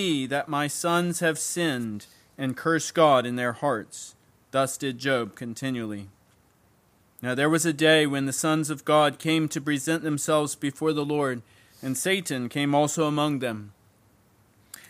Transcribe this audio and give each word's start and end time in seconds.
that 0.00 0.48
my 0.48 0.66
sons 0.66 1.20
have 1.20 1.38
sinned 1.38 2.06
and 2.38 2.56
cursed 2.56 2.94
God 2.94 3.26
in 3.26 3.36
their 3.36 3.52
hearts. 3.52 4.14
Thus 4.50 4.78
did 4.78 4.98
Job 4.98 5.34
continually. 5.34 6.08
Now 7.22 7.34
there 7.34 7.50
was 7.50 7.66
a 7.66 7.72
day 7.72 8.06
when 8.06 8.26
the 8.26 8.32
sons 8.32 8.70
of 8.70 8.84
God 8.84 9.18
came 9.18 9.46
to 9.48 9.60
present 9.60 10.02
themselves 10.02 10.54
before 10.54 10.92
the 10.92 11.04
Lord, 11.04 11.42
and 11.82 11.96
Satan 11.96 12.48
came 12.48 12.74
also 12.74 13.06
among 13.06 13.40
them. 13.40 13.72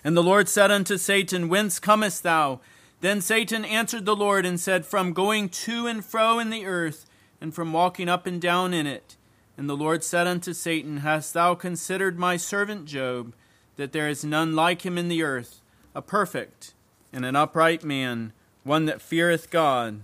And 0.04 0.16
the 0.16 0.22
Lord 0.22 0.48
said 0.48 0.70
unto 0.70 0.96
Satan, 0.96 1.48
Whence 1.48 1.78
comest 1.78 2.22
thou? 2.22 2.60
Then 3.00 3.20
Satan 3.20 3.64
answered 3.64 4.04
the 4.04 4.16
Lord 4.16 4.46
and 4.46 4.60
said, 4.60 4.86
From 4.86 5.12
going 5.12 5.48
to 5.48 5.86
and 5.86 6.04
fro 6.04 6.38
in 6.38 6.50
the 6.50 6.66
earth, 6.66 7.06
and 7.40 7.54
from 7.54 7.72
walking 7.72 8.08
up 8.08 8.26
and 8.26 8.40
down 8.40 8.72
in 8.72 8.86
it. 8.86 9.16
And 9.58 9.68
the 9.68 9.76
Lord 9.76 10.04
said 10.04 10.26
unto 10.26 10.52
Satan, 10.52 10.98
Hast 10.98 11.34
thou 11.34 11.54
considered 11.54 12.18
my 12.18 12.36
servant 12.36 12.84
Job? 12.86 13.34
That 13.80 13.92
there 13.92 14.10
is 14.10 14.22
none 14.22 14.54
like 14.54 14.84
him 14.84 14.98
in 14.98 15.08
the 15.08 15.22
earth, 15.22 15.62
a 15.94 16.02
perfect 16.02 16.74
and 17.14 17.24
an 17.24 17.34
upright 17.34 17.82
man, 17.82 18.30
one 18.62 18.84
that 18.84 19.00
feareth 19.00 19.48
God 19.48 20.00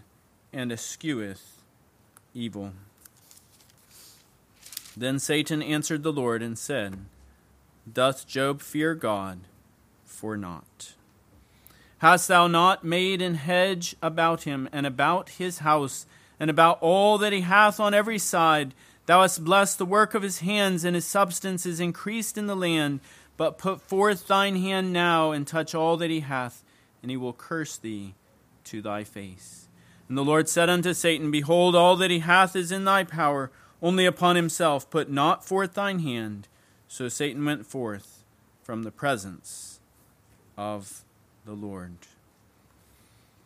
and 0.51 0.73
escheweth 0.73 1.60
evil. 2.32 2.73
Then 4.96 5.18
Satan 5.18 5.62
answered 5.62 6.02
the 6.02 6.12
Lord 6.12 6.42
and 6.42 6.59
said, 6.59 7.01
Doth 7.92 8.27
Job 8.27 8.62
fear 8.62 8.95
God 8.95 9.41
for 10.06 10.38
naught? 10.38 10.95
Hast 11.98 12.29
thou 12.29 12.46
not 12.46 12.82
made 12.82 13.20
an 13.20 13.34
hedge 13.34 13.95
about 14.01 14.45
him 14.45 14.70
and 14.73 14.87
about 14.87 15.29
his 15.29 15.59
house 15.59 16.06
and 16.40 16.48
about 16.48 16.79
all 16.80 17.18
that 17.18 17.34
he 17.34 17.43
hath 17.43 17.79
on 17.79 17.93
every 17.93 18.18
side? 18.18 18.73
Thou 19.04 19.20
hast 19.20 19.45
blessed 19.45 19.77
the 19.77 19.84
work 19.84 20.15
of 20.15 20.23
his 20.23 20.40
hands, 20.40 20.82
and 20.82 20.96
his 20.96 21.04
substance 21.04 21.65
is 21.65 21.79
increased 21.79 22.37
in 22.37 22.46
the 22.46 22.56
land. 22.56 23.01
But 23.36 23.58
put 23.58 23.80
forth 23.80 24.26
thine 24.26 24.56
hand 24.56 24.92
now 24.92 25.30
and 25.32 25.46
touch 25.46 25.74
all 25.74 25.96
that 25.98 26.10
he 26.10 26.20
hath, 26.20 26.62
and 27.02 27.10
he 27.10 27.16
will 27.16 27.32
curse 27.32 27.76
thee 27.76 28.14
to 28.64 28.80
thy 28.80 29.04
face. 29.04 29.68
And 30.09 30.16
the 30.16 30.24
Lord 30.24 30.48
said 30.48 30.70
unto 30.70 30.95
Satan, 30.95 31.30
Behold, 31.30 31.74
all 31.74 31.96
that 31.96 32.10
he 32.10 32.20
hath 32.20 32.54
is 32.54 32.73
in 32.73 32.84
thy 32.84 33.04
power, 33.04 33.51
only 33.82 34.06
upon 34.06 34.37
himself 34.37 34.88
put 34.88 35.10
not 35.10 35.45
forth 35.45 35.74
thine 35.74 35.98
hand. 35.98 36.48
So 36.88 37.09
Satan 37.09 37.45
went 37.45 37.66
forth 37.66 38.24
from 38.62 38.84
the 38.84 38.90
presence 38.90 39.80
of 40.56 41.04
the 41.45 41.52
Lord. 41.52 41.96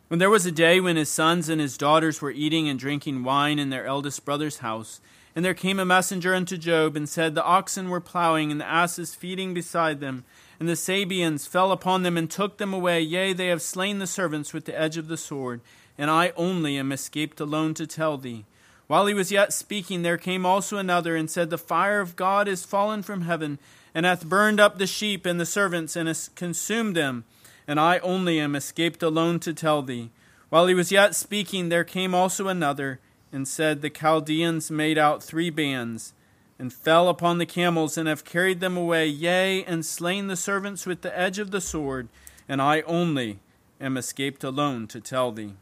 When 0.08 0.18
there 0.18 0.30
was 0.30 0.44
a 0.44 0.52
day 0.52 0.80
when 0.80 0.96
his 0.96 1.08
sons 1.08 1.48
and 1.48 1.60
his 1.60 1.78
daughters 1.78 2.20
were 2.20 2.30
eating 2.30 2.68
and 2.68 2.78
drinking 2.78 3.22
wine 3.22 3.58
in 3.58 3.70
their 3.70 3.86
eldest 3.86 4.24
brother's 4.24 4.58
house, 4.58 5.00
and 5.34 5.44
there 5.44 5.54
came 5.54 5.78
a 5.78 5.84
messenger 5.84 6.34
unto 6.34 6.56
Job, 6.56 6.96
and 6.96 7.08
said, 7.08 7.34
The 7.34 7.44
oxen 7.44 7.88
were 7.88 8.00
plowing, 8.00 8.50
and 8.50 8.60
the 8.60 8.68
asses 8.68 9.14
feeding 9.14 9.54
beside 9.54 10.00
them. 10.00 10.24
And 10.58 10.68
the 10.68 10.76
Sabeans 10.76 11.46
fell 11.46 11.72
upon 11.72 12.02
them 12.02 12.16
and 12.16 12.30
took 12.30 12.58
them 12.58 12.74
away. 12.74 13.00
Yea, 13.00 13.32
they 13.32 13.46
have 13.46 13.62
slain 13.62 13.98
the 13.98 14.06
servants 14.06 14.52
with 14.52 14.64
the 14.64 14.78
edge 14.78 14.96
of 14.96 15.08
the 15.08 15.16
sword. 15.16 15.60
And 15.96 16.10
I 16.10 16.32
only 16.36 16.76
am 16.76 16.92
escaped 16.92 17.40
alone 17.40 17.74
to 17.74 17.86
tell 17.86 18.18
thee. 18.18 18.44
While 18.86 19.06
he 19.06 19.14
was 19.14 19.30
yet 19.30 19.52
speaking, 19.52 20.02
there 20.02 20.18
came 20.18 20.44
also 20.44 20.76
another, 20.76 21.14
and 21.14 21.30
said, 21.30 21.50
The 21.50 21.58
fire 21.58 22.00
of 22.00 22.16
God 22.16 22.48
is 22.48 22.64
fallen 22.64 23.02
from 23.02 23.22
heaven, 23.22 23.60
and 23.94 24.04
hath 24.04 24.28
burned 24.28 24.58
up 24.58 24.78
the 24.78 24.86
sheep 24.86 25.24
and 25.24 25.38
the 25.38 25.46
servants, 25.46 25.94
and 25.94 26.08
has 26.08 26.30
consumed 26.34 26.96
them. 26.96 27.24
And 27.68 27.78
I 27.78 28.00
only 28.00 28.40
am 28.40 28.56
escaped 28.56 29.02
alone 29.02 29.38
to 29.40 29.54
tell 29.54 29.82
thee. 29.82 30.10
While 30.48 30.66
he 30.66 30.74
was 30.74 30.90
yet 30.90 31.14
speaking, 31.14 31.68
there 31.68 31.84
came 31.84 32.16
also 32.16 32.48
another 32.48 32.98
and 33.32 33.46
said, 33.46 33.80
The 33.80 33.90
Chaldeans 33.90 34.70
made 34.70 34.98
out 34.98 35.22
three 35.22 35.50
bands, 35.50 36.12
and 36.58 36.72
fell 36.72 37.08
upon 37.08 37.38
the 37.38 37.46
camels, 37.46 37.96
and 37.96 38.08
have 38.08 38.24
carried 38.24 38.60
them 38.60 38.76
away, 38.76 39.06
yea, 39.06 39.64
and 39.64 39.84
slain 39.84 40.26
the 40.26 40.36
servants 40.36 40.86
with 40.86 41.02
the 41.02 41.16
edge 41.18 41.38
of 41.38 41.50
the 41.50 41.60
sword, 41.60 42.08
and 42.48 42.60
I 42.60 42.82
only 42.82 43.38
am 43.80 43.96
escaped 43.96 44.44
alone 44.44 44.86
to 44.88 45.00
tell 45.00 45.32
thee. 45.32 45.54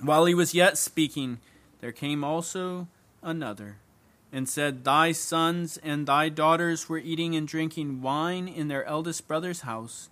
While 0.00 0.26
he 0.26 0.34
was 0.34 0.54
yet 0.54 0.76
speaking, 0.76 1.38
there 1.80 1.92
came 1.92 2.24
also 2.24 2.88
another, 3.22 3.76
and 4.32 4.48
said, 4.48 4.84
Thy 4.84 5.12
sons 5.12 5.78
and 5.82 6.06
thy 6.06 6.28
daughters 6.28 6.88
were 6.88 6.98
eating 6.98 7.36
and 7.36 7.46
drinking 7.46 8.02
wine 8.02 8.48
in 8.48 8.68
their 8.68 8.84
eldest 8.84 9.28
brother's 9.28 9.60
house. 9.60 10.08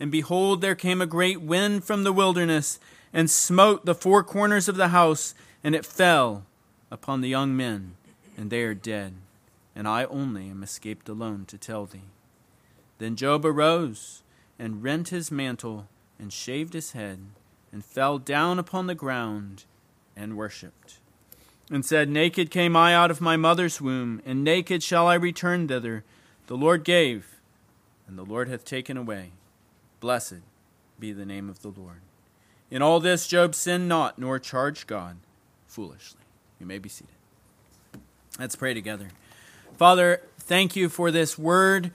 And 0.00 0.10
behold, 0.10 0.60
there 0.60 0.74
came 0.74 1.00
a 1.00 1.06
great 1.06 1.40
wind 1.40 1.84
from 1.84 2.04
the 2.04 2.12
wilderness, 2.12 2.78
and 3.14 3.30
smote 3.30 3.86
the 3.86 3.94
four 3.94 4.22
corners 4.24 4.68
of 4.68 4.76
the 4.76 4.88
house, 4.88 5.34
and 5.62 5.74
it 5.74 5.86
fell 5.86 6.44
upon 6.90 7.20
the 7.20 7.28
young 7.28 7.56
men, 7.56 7.94
and 8.36 8.50
they 8.50 8.62
are 8.62 8.74
dead, 8.74 9.14
and 9.74 9.88
I 9.88 10.04
only 10.04 10.50
am 10.50 10.62
escaped 10.62 11.08
alone 11.08 11.44
to 11.46 11.56
tell 11.56 11.86
thee. 11.86 12.10
Then 12.98 13.16
Job 13.16 13.46
arose 13.46 14.22
and 14.58 14.82
rent 14.82 15.08
his 15.08 15.30
mantle 15.30 15.86
and 16.18 16.32
shaved 16.32 16.74
his 16.74 16.92
head 16.92 17.20
and 17.72 17.84
fell 17.84 18.18
down 18.18 18.58
upon 18.58 18.88
the 18.88 18.94
ground 18.94 19.64
and 20.16 20.36
worshipped 20.36 20.98
and 21.70 21.84
said, 21.84 22.08
Naked 22.08 22.50
came 22.50 22.76
I 22.76 22.94
out 22.94 23.10
of 23.10 23.20
my 23.20 23.36
mother's 23.36 23.80
womb, 23.80 24.20
and 24.26 24.44
naked 24.44 24.82
shall 24.82 25.06
I 25.06 25.14
return 25.14 25.66
thither. 25.66 26.04
The 26.46 26.56
Lord 26.56 26.84
gave, 26.84 27.40
and 28.06 28.18
the 28.18 28.24
Lord 28.24 28.48
hath 28.48 28.64
taken 28.64 28.96
away. 28.96 29.30
Blessed 30.00 30.42
be 30.98 31.12
the 31.12 31.24
name 31.24 31.48
of 31.48 31.62
the 31.62 31.68
Lord. 31.68 32.00
In 32.74 32.82
all 32.82 32.98
this 32.98 33.28
Job 33.28 33.54
sinned 33.54 33.88
not, 33.88 34.18
nor 34.18 34.40
charged 34.40 34.88
God 34.88 35.18
foolishly. 35.68 36.18
You 36.58 36.66
may 36.66 36.78
be 36.78 36.88
seated. 36.88 37.14
Let's 38.36 38.56
pray 38.56 38.74
together. 38.74 39.10
Father, 39.76 40.22
thank 40.40 40.74
you 40.74 40.88
for 40.88 41.12
this 41.12 41.38
word 41.38 41.92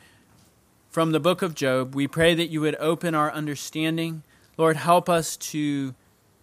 from 0.89 1.11
the 1.11 1.19
book 1.19 1.41
of 1.41 1.53
Job. 1.53 1.95
We 1.95 2.07
pray 2.07 2.33
that 2.33 2.47
you 2.47 2.61
would 2.61 2.77
open 2.77 3.13
our 3.13 3.29
understanding. 3.29 4.23
Lord, 4.55 4.77
help 4.77 5.09
us 5.09 5.35
to 5.51 5.95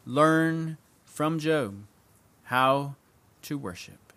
learn 0.05 0.77
from 1.07 1.39
Job 1.39 1.85
how 2.43 2.97
to 3.41 3.57
worship. 3.57 4.13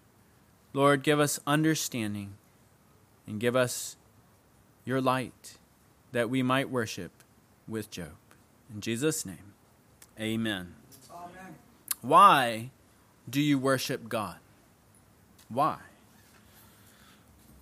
Lord, 0.73 1.01
give 1.01 1.21
us 1.21 1.39
understanding 1.47 2.33
and 3.25 3.39
give 3.39 3.55
us 3.55 3.95
your 4.83 4.99
light 4.99 5.59
that 6.11 6.29
we 6.29 6.43
might 6.43 6.69
worship 6.69 7.13
with 7.69 7.89
Job. 7.89 8.17
In 8.69 8.81
Jesus' 8.81 9.25
name, 9.25 9.53
amen. 10.19 10.73
amen. 11.11 11.55
Why 12.01 12.69
do 13.29 13.41
you 13.41 13.57
worship 13.57 14.09
God? 14.09 14.37
Why? 15.49 15.77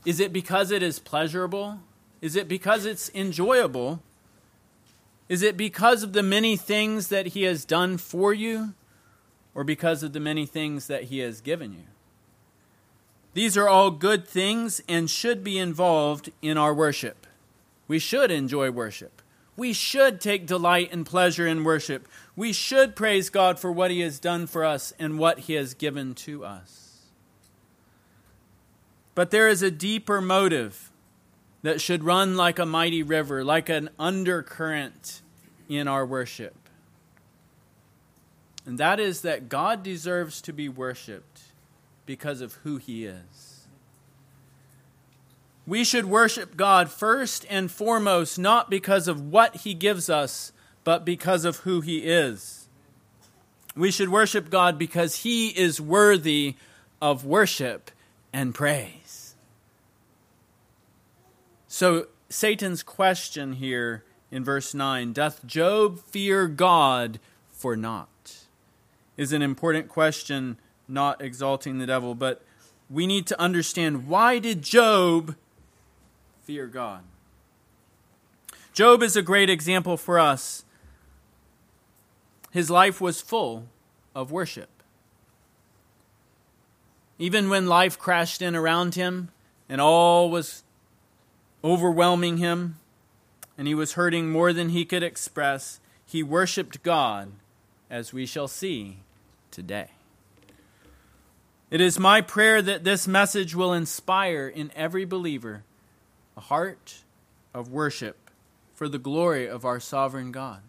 Is 0.06 0.20
it 0.20 0.32
because 0.32 0.72
it 0.72 0.82
is 0.82 1.00
pleasurable? 1.00 1.80
Is 2.22 2.36
it 2.36 2.48
because 2.48 2.86
it's 2.86 3.12
enjoyable? 3.14 4.02
Is 5.30 5.42
it 5.42 5.58
because 5.58 6.04
of 6.04 6.14
the 6.14 6.24
many 6.24 6.56
things 6.56 7.10
that 7.10 7.28
He 7.28 7.44
has 7.44 7.66
done 7.66 7.98
for 7.98 8.34
you? 8.34 8.74
Or 9.54 9.64
because 9.64 10.04
of 10.04 10.14
the 10.14 10.20
many 10.20 10.46
things 10.46 10.88
that 10.88 11.06
He 11.06 11.20
has 11.20 11.42
given 11.42 11.74
you? 11.74 11.84
These 13.34 13.58
are 13.58 13.68
all 13.68 13.92
good 13.92 14.28
things 14.28 14.82
and 14.88 15.10
should 15.10 15.44
be 15.44 15.58
involved 15.58 16.32
in 16.42 16.58
our 16.58 16.74
worship. 16.74 17.28
We 17.88 18.00
should 18.00 18.32
enjoy 18.32 18.72
worship. 18.72 19.22
We 19.58 19.74
should 19.74 20.22
take 20.22 20.46
delight 20.46 20.90
and 20.94 21.06
pleasure 21.06 21.48
in 21.48 21.64
worship. 21.64 22.08
We 22.36 22.54
should 22.54 22.96
praise 22.96 23.32
God 23.32 23.60
for 23.60 23.72
what 23.72 23.90
He 23.90 24.02
has 24.02 24.20
done 24.20 24.46
for 24.46 24.64
us 24.64 24.94
and 25.00 25.18
what 25.18 25.40
He 25.40 25.54
has 25.54 25.74
given 25.74 26.14
to 26.16 26.46
us. 26.46 27.08
But 29.16 29.32
there 29.32 29.50
is 29.50 29.64
a 29.64 29.72
deeper 29.72 30.22
motive 30.22 30.92
that 31.64 31.82
should 31.82 32.04
run 32.04 32.38
like 32.38 32.60
a 32.60 32.68
mighty 32.68 33.02
river, 33.02 33.44
like 33.44 33.68
an 33.68 33.90
undercurrent 33.98 35.24
in 35.68 35.88
our 35.88 36.06
worship. 36.06 36.54
And 38.64 38.78
that 38.78 39.00
is 39.00 39.22
that 39.22 39.50
God 39.50 39.82
deserves 39.82 40.40
to 40.42 40.54
be 40.54 40.70
worshiped 40.70 41.42
because 42.06 42.42
of 42.42 42.54
who 42.64 42.78
He 42.78 43.06
is. 43.06 43.47
We 45.68 45.84
should 45.84 46.06
worship 46.06 46.56
God 46.56 46.90
first 46.90 47.46
and 47.50 47.70
foremost, 47.70 48.40
not 48.40 48.70
because 48.70 49.08
of 49.08 49.22
what 49.22 49.58
He 49.58 49.74
gives 49.74 50.10
us, 50.10 50.54
but 50.84 51.04
because 51.04 51.44
of 51.46 51.58
who 51.58 51.82
He 51.82 52.00
is. 52.00 52.70
We 53.76 53.92
should 53.92 54.10
worship 54.10 54.50
God 54.50 54.80
because 54.80 55.18
He 55.18 55.50
is 55.50 55.80
worthy 55.80 56.56
of 57.02 57.26
worship 57.26 57.92
and 58.32 58.56
praise. 58.56 59.36
So, 61.68 62.08
Satan's 62.30 62.82
question 62.82 63.54
here 63.54 64.04
in 64.32 64.44
verse 64.44 64.74
9 64.74 65.14
Doth 65.14 65.46
Job 65.46 66.00
fear 66.00 66.48
God 66.48 67.20
for 67.52 67.76
naught? 67.76 68.08
is 69.18 69.34
an 69.34 69.42
important 69.42 69.90
question, 69.90 70.58
not 70.88 71.22
exalting 71.22 71.80
the 71.80 71.88
devil, 71.88 72.16
but 72.16 72.44
we 72.90 73.06
need 73.06 73.28
to 73.28 73.42
understand 73.42 74.08
why 74.08 74.40
did 74.40 74.62
Job 74.62 75.36
fear 76.48 76.66
God. 76.66 77.02
Job 78.72 79.04
is 79.04 79.18
a 79.18 79.22
great 79.22 79.50
example 79.50 79.98
for 79.98 80.18
us. 80.18 80.64
His 82.52 82.70
life 82.70 83.02
was 83.02 83.20
full 83.20 83.66
of 84.16 84.32
worship. 84.32 84.70
Even 87.20 87.50
when 87.50 87.68
life 87.68 88.00
crashed 88.00 88.42
in 88.42 88.56
around 88.56 88.96
him 88.96 89.28
and 89.68 89.82
all 89.82 90.30
was 90.30 90.64
overwhelming 91.66 92.38
him, 92.38 92.78
and 93.58 93.68
he 93.68 93.76
was 93.76 93.94
hurting 93.94 94.32
more 94.32 94.54
than 94.54 94.70
he 94.70 94.86
could 94.86 95.04
express. 95.04 95.82
He 96.06 96.24
worshiped 96.24 96.82
God, 96.82 97.34
as 97.90 98.14
we 98.14 98.26
shall 98.26 98.48
see 98.48 99.00
today. 99.52 99.90
It 101.70 101.82
is 101.82 102.00
my 102.00 102.22
prayer 102.22 102.62
that 102.62 102.86
this 102.86 103.06
message 103.06 103.54
will 103.54 103.74
inspire 103.74 104.48
in 104.48 104.72
every 104.78 105.04
believer 105.04 105.64
a 106.38 106.42
heart 106.42 107.00
of 107.54 107.72
worship 107.72 108.30
for 108.76 108.88
the 108.88 109.00
glory 109.00 109.48
of 109.50 109.66
our 109.66 109.80
sovereign 109.80 110.32
God. 110.32 110.62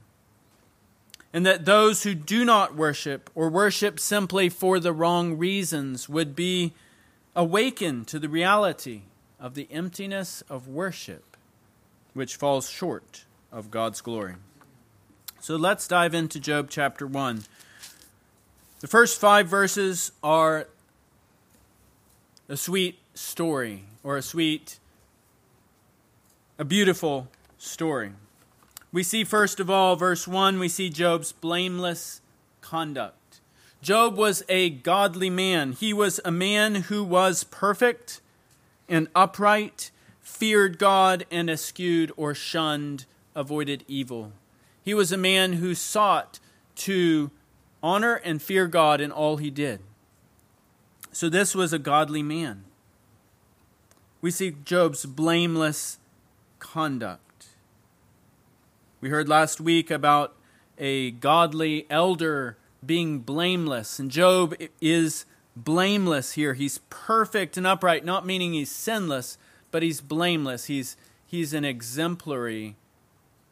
And 1.31 1.45
that 1.45 1.67
those 1.67 2.05
who 2.05 2.15
do 2.15 2.45
not 2.45 2.75
worship 2.75 3.29
or 3.35 3.51
worship 3.51 4.01
simply 4.01 4.49
for 4.49 4.81
the 4.81 4.95
wrong 4.95 5.37
reasons 5.37 6.09
would 6.09 6.35
be 6.35 6.73
awakened 7.37 8.09
to 8.09 8.19
the 8.19 8.31
reality 8.31 9.03
of 9.39 9.55
the 9.55 9.69
emptiness 9.71 10.43
of 10.49 10.67
worship, 10.67 11.37
which 12.15 12.37
falls 12.37 12.71
short 12.71 13.27
of 13.53 13.71
God's 13.71 14.01
glory. 14.01 14.37
So 15.41 15.57
let's 15.57 15.87
dive 15.87 16.15
into 16.15 16.41
Job 16.41 16.69
chapter 16.71 17.07
1. 17.07 17.45
The 18.81 18.87
first 18.87 19.21
five 19.21 19.49
verses 19.49 20.13
are 20.23 20.67
a 22.49 22.57
sweet 22.57 22.99
story 23.15 23.85
or 24.03 24.17
a 24.17 24.23
sweet, 24.23 24.78
a 26.61 26.65
beautiful 26.65 27.29
story. 27.57 28.11
We 28.91 29.05
see, 29.05 29.23
first 29.23 29.61
of 29.61 29.71
all, 29.71 29.95
verse 29.95 30.27
1, 30.27 30.59
we 30.59 30.69
see 30.69 30.91
Job's 30.91 31.31
blameless 31.31 32.21
conduct. 32.61 33.41
Job 33.81 34.17
was 34.17 34.43
a 34.49 34.69
godly 34.69 35.31
man. 35.31 35.71
He 35.71 35.93
was 35.93 36.21
a 36.25 36.33
man 36.33 36.75
who 36.75 37.05
was 37.05 37.45
perfect 37.45 38.21
and 38.89 39.07
upright, 39.15 39.93
feared 40.21 40.81
God, 40.81 41.27
and 41.31 41.49
eschewed 41.49 42.11
or 42.17 42.35
shunned, 42.35 43.05
avoided 43.37 43.85
evil. 43.87 44.33
He 44.83 44.95
was 44.95 45.13
a 45.13 45.17
man 45.17 45.55
who 45.55 45.77
sought 45.77 46.41
to 46.77 47.31
honor 47.85 48.15
and 48.15 48.43
fear 48.43 48.67
God 48.67 49.01
in 49.01 49.13
all 49.13 49.37
he 49.37 49.51
did. 49.51 49.79
So 51.13 51.29
this 51.29 51.55
was 51.55 51.73
a 51.73 51.79
godly 51.79 52.23
man. 52.23 52.65
We 54.21 54.33
see 54.33 54.57
Job's 54.65 55.07
blameless 55.07 55.99
conduct. 56.59 57.47
We 59.01 59.11
heard 59.11 59.29
last 59.29 59.61
week 59.61 59.91
about 59.91 60.35
a 60.77 61.13
godly 61.13 61.87
elder 61.89 62.57
being 62.85 63.21
blameless, 63.21 63.99
and 63.99 64.11
Job 64.11 64.55
is 64.81 65.25
blameless 65.57 66.33
here. 66.33 66.55
He's 66.55 66.79
perfect 66.91 67.57
and 67.57 67.67
upright, 67.67 68.05
not 68.05 68.27
meaning 68.27 68.53
he's 68.53 68.71
sinless, 68.71 69.39
but 69.71 69.83
he's 69.83 70.01
blameless. 70.01 70.67
He's, 70.67 70.97
he's 71.27 71.53
an 71.53 71.65
exemplary 71.65 72.77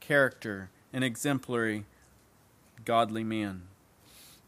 character, 0.00 0.70
an 0.92 1.02
exemplary 1.02 1.84
godly 2.84 3.24
man. 3.24 3.62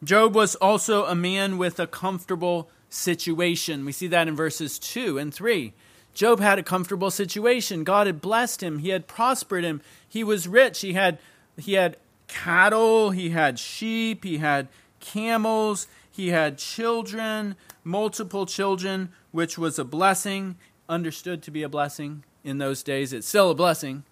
Job 0.03 0.33
was 0.33 0.55
also 0.55 1.05
a 1.05 1.15
man 1.15 1.57
with 1.57 1.79
a 1.79 1.87
comfortable 1.87 2.69
situation. 2.89 3.85
We 3.85 3.91
see 3.91 4.07
that 4.07 4.27
in 4.27 4.35
verses 4.35 4.79
2 4.79 5.17
and 5.17 5.33
3. 5.33 5.73
Job 6.13 6.39
had 6.39 6.59
a 6.59 6.63
comfortable 6.63 7.11
situation. 7.11 7.83
God 7.83 8.07
had 8.07 8.21
blessed 8.21 8.61
him. 8.61 8.79
He 8.79 8.89
had 8.89 9.07
prospered 9.07 9.63
him. 9.63 9.81
He 10.07 10.23
was 10.23 10.47
rich. 10.47 10.81
He 10.81 10.93
had 10.93 11.19
he 11.57 11.73
had 11.73 11.97
cattle, 12.27 13.11
he 13.11 13.31
had 13.31 13.59
sheep, 13.59 14.23
he 14.23 14.37
had 14.37 14.67
camels, 14.99 15.87
he 16.09 16.29
had 16.29 16.57
children, 16.57 17.55
multiple 17.83 18.45
children, 18.45 19.09
which 19.31 19.57
was 19.57 19.77
a 19.77 19.83
blessing, 19.83 20.55
understood 20.87 21.41
to 21.43 21.51
be 21.51 21.63
a 21.63 21.69
blessing 21.69 22.23
in 22.43 22.57
those 22.57 22.83
days. 22.83 23.11
It's 23.11 23.27
still 23.27 23.51
a 23.51 23.55
blessing, 23.55 24.03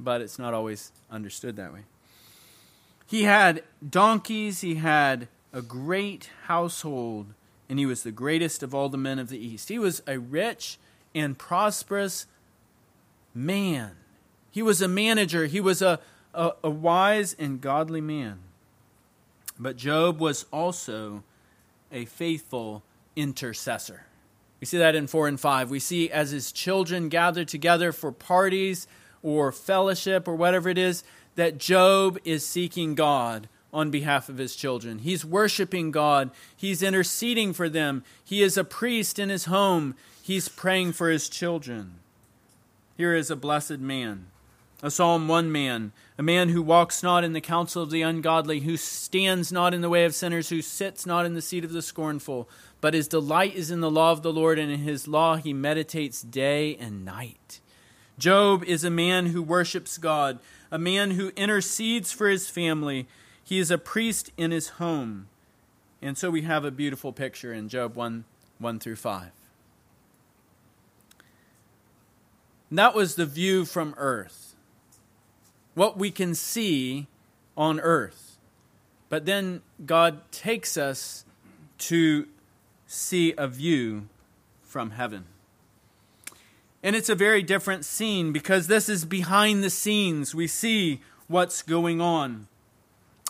but 0.00 0.20
it's 0.20 0.38
not 0.38 0.54
always 0.54 0.92
understood 1.10 1.56
that 1.56 1.72
way. 1.72 1.82
He 3.06 3.22
had 3.22 3.62
donkeys, 3.88 4.60
he 4.60 4.76
had 4.76 5.28
a 5.52 5.62
great 5.62 6.30
household 6.46 7.32
and 7.68 7.78
he 7.78 7.86
was 7.86 8.02
the 8.02 8.12
greatest 8.12 8.62
of 8.62 8.74
all 8.74 8.88
the 8.88 8.98
men 8.98 9.18
of 9.18 9.28
the 9.28 9.38
East. 9.38 9.68
He 9.68 9.78
was 9.78 10.02
a 10.06 10.18
rich 10.18 10.78
and 11.18 11.38
prosperous 11.38 12.26
man. 13.34 13.92
He 14.50 14.62
was 14.62 14.82
a 14.82 14.88
manager, 14.88 15.46
he 15.46 15.60
was 15.60 15.82
a, 15.82 16.00
a, 16.34 16.52
a 16.64 16.70
wise 16.70 17.34
and 17.38 17.60
godly 17.60 18.00
man. 18.00 18.40
But 19.58 19.76
Job 19.76 20.20
was 20.20 20.46
also 20.52 21.24
a 21.90 22.04
faithful 22.04 22.82
intercessor. 23.16 24.04
We 24.60 24.66
see 24.66 24.78
that 24.78 24.94
in 24.94 25.06
4 25.06 25.28
and 25.28 25.38
5. 25.38 25.70
We 25.70 25.78
see 25.78 26.10
as 26.10 26.30
his 26.30 26.52
children 26.52 27.08
gathered 27.08 27.48
together 27.48 27.92
for 27.92 28.10
parties 28.12 28.86
or 29.22 29.52
fellowship 29.52 30.26
or 30.26 30.34
whatever 30.34 30.68
it 30.68 30.78
is, 30.78 31.04
that 31.36 31.58
Job 31.58 32.18
is 32.24 32.44
seeking 32.44 32.94
God 32.94 33.48
on 33.72 33.90
behalf 33.90 34.28
of 34.28 34.38
his 34.38 34.56
children. 34.56 35.00
He's 35.00 35.24
worshiping 35.24 35.90
God, 35.90 36.30
he's 36.56 36.82
interceding 36.82 37.52
for 37.52 37.68
them. 37.68 38.04
He 38.24 38.42
is 38.42 38.56
a 38.56 38.64
priest 38.64 39.18
in 39.18 39.28
his 39.28 39.46
home, 39.46 39.94
he's 40.22 40.48
praying 40.48 40.92
for 40.92 41.10
his 41.10 41.28
children. 41.28 41.94
Here 42.96 43.14
is 43.14 43.30
a 43.30 43.36
blessed 43.36 43.78
man, 43.78 44.26
a 44.82 44.90
Psalm 44.90 45.28
1 45.28 45.52
man, 45.52 45.92
a 46.18 46.22
man 46.22 46.48
who 46.48 46.62
walks 46.62 47.02
not 47.02 47.22
in 47.22 47.32
the 47.32 47.40
counsel 47.40 47.82
of 47.82 47.90
the 47.90 48.02
ungodly, 48.02 48.60
who 48.60 48.76
stands 48.76 49.52
not 49.52 49.72
in 49.72 49.82
the 49.82 49.88
way 49.88 50.04
of 50.04 50.14
sinners, 50.14 50.48
who 50.48 50.62
sits 50.62 51.06
not 51.06 51.24
in 51.24 51.34
the 51.34 51.42
seat 51.42 51.64
of 51.64 51.72
the 51.72 51.82
scornful, 51.82 52.48
but 52.80 52.94
his 52.94 53.06
delight 53.06 53.54
is 53.54 53.70
in 53.70 53.80
the 53.80 53.90
law 53.90 54.10
of 54.10 54.22
the 54.22 54.32
Lord, 54.32 54.58
and 54.58 54.72
in 54.72 54.80
his 54.80 55.06
law 55.06 55.36
he 55.36 55.52
meditates 55.52 56.22
day 56.22 56.76
and 56.76 57.04
night. 57.04 57.60
Job 58.18 58.64
is 58.64 58.82
a 58.82 58.90
man 58.90 59.26
who 59.26 59.42
worships 59.42 59.96
God, 59.96 60.40
a 60.72 60.78
man 60.78 61.12
who 61.12 61.32
intercedes 61.36 62.10
for 62.10 62.28
his 62.28 62.50
family, 62.50 63.06
he 63.48 63.58
is 63.58 63.70
a 63.70 63.78
priest 63.78 64.30
in 64.36 64.50
his 64.50 64.68
home. 64.68 65.26
And 66.02 66.18
so 66.18 66.28
we 66.28 66.42
have 66.42 66.66
a 66.66 66.70
beautiful 66.70 67.14
picture 67.14 67.50
in 67.50 67.70
Job 67.70 67.96
1 67.96 68.24
1 68.58 68.78
through 68.78 68.96
5. 68.96 69.30
And 72.68 72.78
that 72.78 72.94
was 72.94 73.14
the 73.14 73.24
view 73.24 73.64
from 73.64 73.94
earth, 73.96 74.54
what 75.74 75.96
we 75.96 76.10
can 76.10 76.34
see 76.34 77.06
on 77.56 77.80
earth. 77.80 78.36
But 79.08 79.24
then 79.24 79.62
God 79.86 80.30
takes 80.30 80.76
us 80.76 81.24
to 81.78 82.28
see 82.86 83.32
a 83.38 83.48
view 83.48 84.08
from 84.62 84.90
heaven. 84.90 85.24
And 86.82 86.94
it's 86.94 87.08
a 87.08 87.14
very 87.14 87.42
different 87.42 87.86
scene 87.86 88.30
because 88.30 88.66
this 88.66 88.90
is 88.90 89.06
behind 89.06 89.64
the 89.64 89.70
scenes. 89.70 90.34
We 90.34 90.48
see 90.48 91.00
what's 91.28 91.62
going 91.62 92.02
on. 92.02 92.48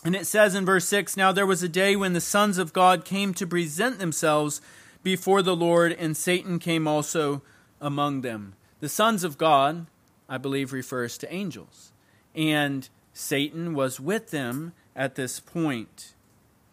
And 0.05 0.14
it 0.14 0.26
says 0.26 0.55
in 0.55 0.64
verse 0.64 0.87
6 0.87 1.17
Now 1.17 1.33
there 1.33 1.47
was 1.47 1.62
a 1.62 1.69
day 1.69 1.97
when 1.97 2.12
the 2.12 2.21
sons 2.21 2.59
of 2.59 2.73
God 2.73 3.05
came 3.05 3.35
to 3.35 3.47
present 3.47 3.99
themselves 3.99 4.61
before 5.02 5.43
the 5.43 5.57
Lord, 5.57 5.93
and 5.93 6.17
Satan 6.17 6.59
came 6.59 6.87
also 6.87 7.43
among 7.81 8.21
them. 8.21 8.55
The 8.81 8.88
sons 8.88 9.25
of 9.25 9.38
God, 9.38 9.87
I 10.28 10.38
believe, 10.38 10.73
refers 10.73 11.19
to 11.19 11.33
angels. 11.33 11.93
And 12.35 12.88
Satan 13.12 13.75
was 13.75 13.99
with 13.99 14.31
them 14.31 14.73
at 14.95 15.14
this 15.14 15.40
point. 15.40 16.14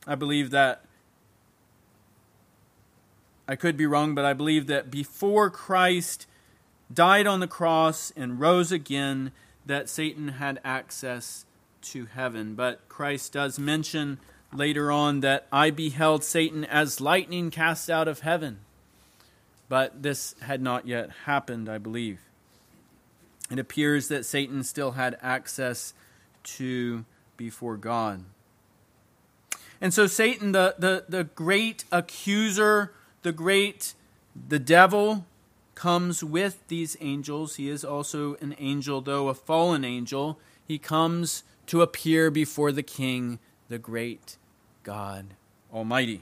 I 0.05 0.15
believe 0.15 0.51
that. 0.51 0.83
I 3.47 3.55
could 3.55 3.77
be 3.77 3.85
wrong, 3.85 4.15
but 4.15 4.25
I 4.25 4.33
believe 4.33 4.67
that 4.67 4.89
before 4.89 5.49
Christ 5.49 6.27
died 6.91 7.27
on 7.27 7.39
the 7.39 7.47
cross 7.47 8.11
and 8.15 8.39
rose 8.39 8.71
again, 8.71 9.31
that 9.65 9.89
Satan 9.89 10.29
had 10.29 10.59
access 10.63 11.44
to 11.91 12.05
heaven. 12.05 12.55
But 12.55 12.87
Christ 12.89 13.33
does 13.33 13.59
mention 13.59 14.19
later 14.53 14.91
on 14.91 15.21
that 15.21 15.47
I 15.51 15.69
beheld 15.69 16.23
Satan 16.23 16.63
as 16.65 17.01
lightning 17.01 17.51
cast 17.51 17.89
out 17.89 18.07
of 18.07 18.21
heaven. 18.21 18.59
But 19.67 20.03
this 20.03 20.35
had 20.41 20.61
not 20.61 20.87
yet 20.87 21.09
happened, 21.25 21.67
I 21.69 21.77
believe. 21.77 22.19
It 23.51 23.59
appears 23.59 24.07
that 24.07 24.25
Satan 24.25 24.63
still 24.63 24.91
had 24.91 25.17
access 25.21 25.93
to 26.43 27.05
before 27.37 27.77
God. 27.77 28.23
And 29.81 29.93
so 29.93 30.07
Satan, 30.07 30.51
the, 30.51 30.75
the, 30.77 31.05
the 31.07 31.25
great 31.25 31.83
accuser, 31.91 32.93
the 33.23 33.31
great, 33.31 33.93
the 34.47 34.59
devil, 34.59 35.25
comes 35.75 36.23
with 36.23 36.65
these 36.69 36.95
angels. 37.01 37.55
He 37.55 37.69
is 37.69 37.83
also 37.83 38.35
an 38.35 38.55
angel, 38.57 39.01
though 39.01 39.27
a 39.27 39.33
fallen 39.33 39.83
angel. 39.83 40.39
He 40.65 40.77
comes 40.79 41.43
to 41.67 41.81
appear 41.81 42.31
before 42.31 42.71
the 42.71 42.83
King, 42.83 43.39
the 43.69 43.77
great 43.77 44.37
God 44.83 45.33
Almighty. 45.73 46.21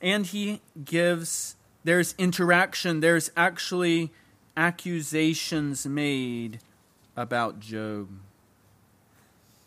And 0.00 0.26
he 0.26 0.60
gives, 0.84 1.56
there's 1.84 2.14
interaction, 2.18 3.00
there's 3.00 3.30
actually 3.36 4.12
accusations 4.56 5.86
made 5.86 6.60
about 7.16 7.60
Job. 7.60 8.08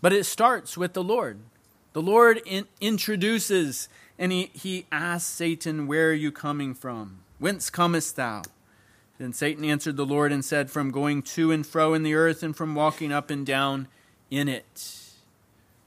But 0.02 0.14
it 0.14 0.26
starts 0.26 0.78
with 0.78 0.94
the 0.94 1.04
Lord. 1.04 1.40
The 1.94 2.02
Lord 2.02 2.42
in, 2.46 2.68
introduces 2.82 3.88
and 4.18 4.32
he, 4.32 4.52
he 4.54 4.86
asks 4.92 5.30
Satan, 5.30 5.88
Where 5.88 6.10
are 6.10 6.14
you 6.14 6.32
coming 6.32 6.74
from? 6.74 7.20
Whence 7.40 7.70
comest 7.70 8.16
thou? 8.16 8.44
Then 9.18 9.32
Satan 9.32 9.64
answered 9.64 9.96
the 9.96 10.06
Lord 10.06 10.32
and 10.32 10.44
said, 10.44 10.70
From 10.70 10.92
going 10.92 11.22
to 11.22 11.52
and 11.52 11.66
fro 11.66 11.94
in 11.94 12.04
the 12.04 12.16
earth 12.16 12.44
and 12.44 12.56
from 12.56 12.76
walking 12.76 13.12
up 13.12 13.30
and 13.30 13.46
down 13.46 13.88
in 14.30 14.50
it. 14.50 15.02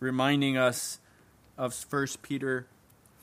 Reminding 0.01 0.57
us 0.57 0.99
of 1.59 1.77
1 1.91 2.07
Peter 2.23 2.67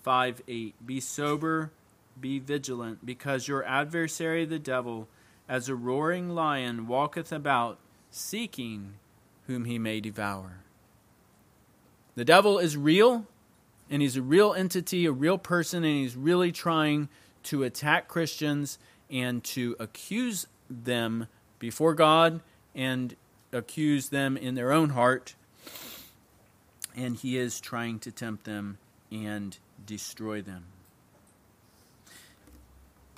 5 0.03 0.43
8. 0.47 0.85
Be 0.85 0.99
sober, 0.99 1.71
be 2.19 2.37
vigilant, 2.37 3.05
because 3.05 3.47
your 3.47 3.63
adversary 3.65 4.45
the 4.45 4.59
devil, 4.59 5.07
as 5.49 5.69
a 5.69 5.75
roaring 5.75 6.29
lion, 6.29 6.87
walketh 6.87 7.31
about, 7.31 7.79
seeking 8.11 8.93
whom 9.47 9.65
he 9.65 9.79
may 9.79 9.99
devour. 9.99 10.59
The 12.15 12.25
devil 12.25 12.59
is 12.59 12.77
real, 12.77 13.25
and 13.89 14.01
he's 14.01 14.17
a 14.17 14.21
real 14.21 14.53
entity, 14.53 15.05
a 15.05 15.11
real 15.11 15.37
person, 15.37 15.83
and 15.83 15.97
he's 15.97 16.15
really 16.15 16.51
trying 16.51 17.09
to 17.43 17.63
attack 17.63 18.07
Christians 18.07 18.77
and 19.09 19.43
to 19.43 19.75
accuse 19.79 20.47
them 20.69 21.27
before 21.59 21.93
God 21.93 22.41
and 22.73 23.15
accuse 23.51 24.09
them 24.09 24.37
in 24.37 24.55
their 24.55 24.71
own 24.71 24.89
heart. 24.89 25.35
And 26.95 27.15
he 27.15 27.37
is 27.37 27.59
trying 27.59 27.99
to 27.99 28.11
tempt 28.11 28.45
them 28.45 28.77
and 29.11 29.57
destroy 29.85 30.41
them. 30.41 30.65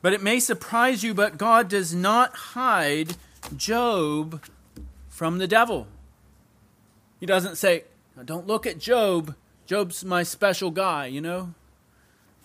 But 0.01 0.13
it 0.13 0.21
may 0.21 0.39
surprise 0.39 1.03
you, 1.03 1.13
but 1.13 1.37
God 1.37 1.67
does 1.69 1.93
not 1.93 2.35
hide 2.35 3.15
Job 3.55 4.41
from 5.09 5.39
the 5.39 5.47
devil. 5.47 5.87
He 7.19 7.25
doesn't 7.25 7.55
say, 7.57 7.85
Don't 8.23 8.47
look 8.47 8.67
at 8.67 8.77
Job. 8.77 9.35
Job's 9.65 10.05
my 10.05 10.23
special 10.23 10.71
guy, 10.71 11.07
you 11.07 11.19
know? 11.19 11.53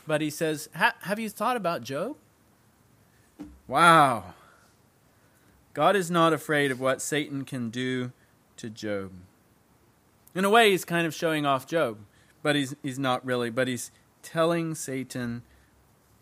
But 0.06 0.20
he 0.20 0.30
says, 0.30 0.68
Have 0.72 1.18
you 1.18 1.28
thought 1.28 1.56
about 1.56 1.82
Job? 1.82 2.16
Wow. 3.72 4.34
God 5.72 5.96
is 5.96 6.10
not 6.10 6.34
afraid 6.34 6.70
of 6.70 6.78
what 6.78 7.00
Satan 7.00 7.46
can 7.46 7.70
do 7.70 8.12
to 8.58 8.68
Job. 8.68 9.12
In 10.34 10.44
a 10.44 10.50
way, 10.50 10.72
he's 10.72 10.84
kind 10.84 11.06
of 11.06 11.14
showing 11.14 11.46
off 11.46 11.66
Job, 11.66 11.96
but 12.42 12.54
he's, 12.54 12.76
he's 12.82 12.98
not 12.98 13.24
really. 13.24 13.48
But 13.48 13.68
he's 13.68 13.90
telling 14.22 14.74
Satan, 14.74 15.40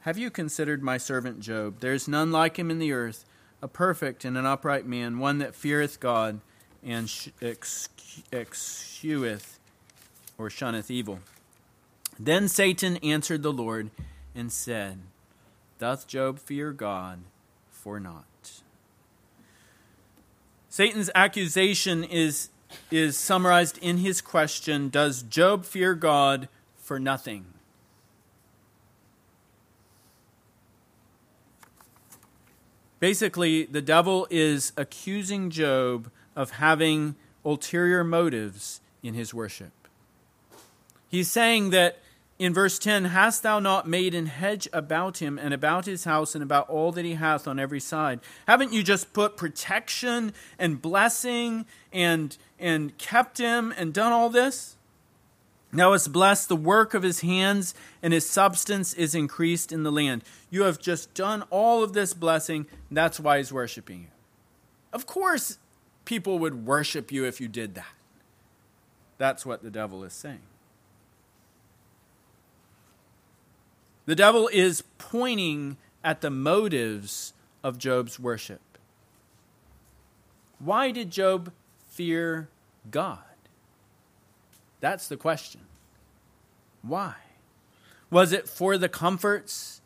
Have 0.03 0.17
you 0.17 0.31
considered 0.31 0.81
my 0.81 0.97
servant 0.97 1.41
Job? 1.41 1.81
There 1.81 1.93
is 1.93 2.07
none 2.07 2.31
like 2.31 2.57
him 2.57 2.71
in 2.71 2.79
the 2.79 2.93
earth, 2.93 3.25
a 3.61 3.67
perfect 3.67 4.25
and 4.25 4.39
an 4.39 4.47
upright 4.47 4.87
man, 4.87 5.19
one 5.19 5.39
that 5.39 5.57
feareth 5.57 5.99
God 5.99 6.39
and 6.85 7.07
escheweth 8.33 9.59
or 10.39 10.51
shunneth 10.51 10.89
evil. 10.89 11.19
Then 12.17 12.47
Satan 12.47 12.99
answered 12.99 13.43
the 13.43 13.53
Lord 13.53 13.91
and 14.37 14.53
said, 14.53 15.01
Doth 15.81 16.07
Job 16.07 16.39
fear 16.39 16.71
God 16.71 17.25
for 17.83 17.99
naught? 17.99 18.25
Satan's 20.69 21.11
accusation 21.15 22.05
is, 22.05 22.51
is 22.91 23.17
summarized 23.17 23.79
in 23.79 23.99
his 23.99 24.21
question 24.21 24.89
Does 24.89 25.23
Job 25.23 25.65
fear 25.65 25.95
God 25.95 26.49
for 26.77 27.01
nothing? 27.01 27.47
Basically, 33.01 33.65
the 33.65 33.81
devil 33.81 34.27
is 34.31 34.73
accusing 34.77 35.49
Job 35.49 36.11
of 36.37 36.53
having 36.53 37.17
ulterior 37.45 38.05
motives 38.05 38.83
in 39.03 39.15
his 39.15 39.33
worship. 39.33 39.73
He's 41.09 41.31
saying 41.31 41.71
that 41.71 41.99
in 42.41 42.55
verse 42.55 42.79
10 42.79 43.05
Hast 43.05 43.43
thou 43.43 43.61
not 43.61 43.87
made 43.87 44.15
an 44.15 44.27
hedge 44.27 44.67
about 44.73 45.19
him 45.19 45.39
and 45.39 45.55
about 45.55 45.85
his 45.85 46.05
house 46.05 46.35
and 46.35 46.43
about 46.43 46.69
all 46.69 46.91
that 46.91 47.05
he 47.05 47.15
hath 47.15 47.47
on 47.47 47.61
every 47.61 47.79
side? 47.79 48.19
Haven't 48.49 48.73
you 48.73 48.83
just 48.83 49.13
put 49.13 49.37
protection 49.37 50.33
and 50.59 50.81
blessing 50.83 51.67
and, 51.93 52.37
and 52.59 52.97
kept 52.99 53.39
him 53.39 53.73
and 53.77 53.93
done 53.93 54.11
all 54.11 54.31
this? 54.31 54.77
Now 55.71 55.93
hast 55.93 56.13
blessed 56.13 56.49
the 56.49 56.57
work 56.57 56.95
of 56.95 57.05
his 57.05 57.21
hands, 57.21 57.75
and 58.03 58.13
his 58.13 58.29
substance 58.29 58.93
is 58.95 59.15
increased 59.15 59.71
in 59.71 59.85
the 59.85 59.93
land. 59.93 60.25
You 60.51 60.63
have 60.63 60.81
just 60.81 61.15
done 61.15 61.45
all 61.51 61.85
of 61.85 61.93
this 61.93 62.13
blessing. 62.13 62.67
That's 62.91 63.21
why 63.21 63.37
he's 63.37 63.53
worshiping 63.53 64.01
you. 64.01 64.07
Of 64.93 65.07
course, 65.07 65.59
people 66.05 66.41
would 66.41 66.67
worship 66.67 67.13
you 67.13 67.25
if 67.25 67.41
you 67.41 67.47
did 67.47 67.77
that. 67.77 67.93
That's 69.17 69.47
what 69.47 69.63
the 69.63 69.71
devil 69.71 70.03
is 70.03 70.13
saying. 70.13 70.41
The 74.11 74.17
devil 74.17 74.51
is 74.53 74.83
pointing 74.99 75.77
at 76.03 76.21
the 76.21 76.31
motives 76.31 77.33
of 77.63 77.79
Job's 77.79 78.19
worship. 78.19 78.61
Why 80.59 80.91
did 80.91 81.13
Job 81.13 81.53
fear 81.87 82.49
God? 82.91 83.21
That's 84.81 85.07
the 85.07 85.17
question. 85.17 85.61
Why? 86.83 87.15
Was 88.11 88.33
it 88.33 88.49
for 88.49 88.77
the 88.77 88.89
comforts 88.89 89.81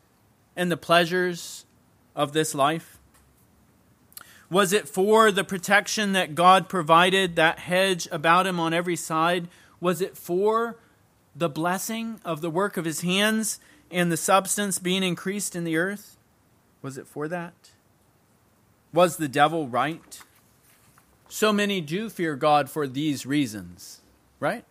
and 0.55 0.71
the 0.71 0.75
pleasures 0.75 1.67
of 2.15 2.33
this 2.33 2.55
life? 2.55 2.97
Was 4.49 4.73
it 4.73 4.89
for 4.89 5.31
the 5.31 5.43
protection 5.43 6.13
that 6.13 6.33
God 6.33 6.67
provided, 6.67 7.35
that 7.35 7.59
hedge 7.59 8.07
about 8.11 8.47
him 8.47 8.59
on 8.59 8.73
every 8.73 8.95
side? 8.95 9.49
Was 9.79 10.01
it 10.01 10.17
for 10.17 10.79
the 11.35 11.47
blessing 11.47 12.19
of 12.25 12.41
the 12.41 12.49
work 12.49 12.75
of 12.75 12.85
his 12.85 13.01
hands 13.01 13.59
and 13.91 14.11
the 14.11 14.17
substance 14.17 14.79
being 14.79 15.03
increased 15.03 15.55
in 15.55 15.63
the 15.63 15.77
earth? 15.77 16.17
Was 16.81 16.97
it 16.97 17.07
for 17.07 17.27
that? 17.27 17.53
Was 18.93 19.17
the 19.17 19.27
devil 19.27 19.67
right? 19.67 20.19
So 21.27 21.51
many 21.51 21.81
do 21.81 22.09
fear 22.09 22.35
God 22.35 22.69
for 22.69 22.87
these 22.87 23.25
reasons, 23.25 24.01
right? 24.39 24.63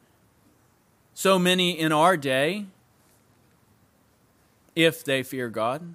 So 1.12 1.38
many 1.38 1.78
in 1.78 1.92
our 1.92 2.16
day, 2.16 2.66
if 4.74 5.04
they 5.04 5.22
fear 5.22 5.48
God, 5.48 5.94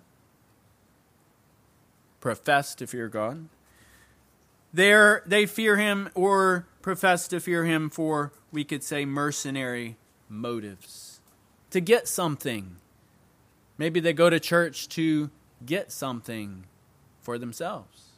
profess 2.21 2.75
to 2.75 2.87
fear 2.87 3.07
God, 3.07 3.49
they 4.73 5.17
they 5.25 5.45
fear 5.45 5.77
him 5.77 6.09
or 6.13 6.65
profess 6.81 7.27
to 7.29 7.39
fear 7.39 7.65
him 7.65 7.89
for, 7.89 8.31
we 8.51 8.63
could 8.63 8.83
say, 8.83 9.05
mercenary 9.05 9.97
motives. 10.27 11.19
To 11.71 11.79
get 11.79 12.07
something 12.07 12.77
Maybe 13.79 14.01
they 14.01 14.11
go 14.11 14.29
to 14.29 14.41
church 14.41 14.89
to 14.89 15.31
get 15.65 15.91
something 15.91 16.65
for 17.21 17.37
themselves. 17.37 18.09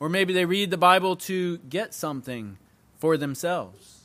Or 0.00 0.08
maybe 0.08 0.34
they 0.34 0.44
read 0.44 0.70
the 0.70 0.76
Bible 0.76 1.14
to 1.16 1.58
get 1.58 1.94
something 1.94 2.58
for 2.98 3.16
themselves. 3.16 4.00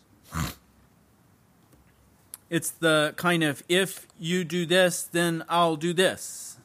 It's 2.51 2.70
the 2.70 3.13
kind 3.17 3.43
of 3.43 3.63
if 3.67 4.08
you 4.20 4.43
do 4.43 4.65
this, 4.65 5.03
then 5.03 5.43
I'll 5.50 5.75
do 5.75 5.91
this. 5.91 6.58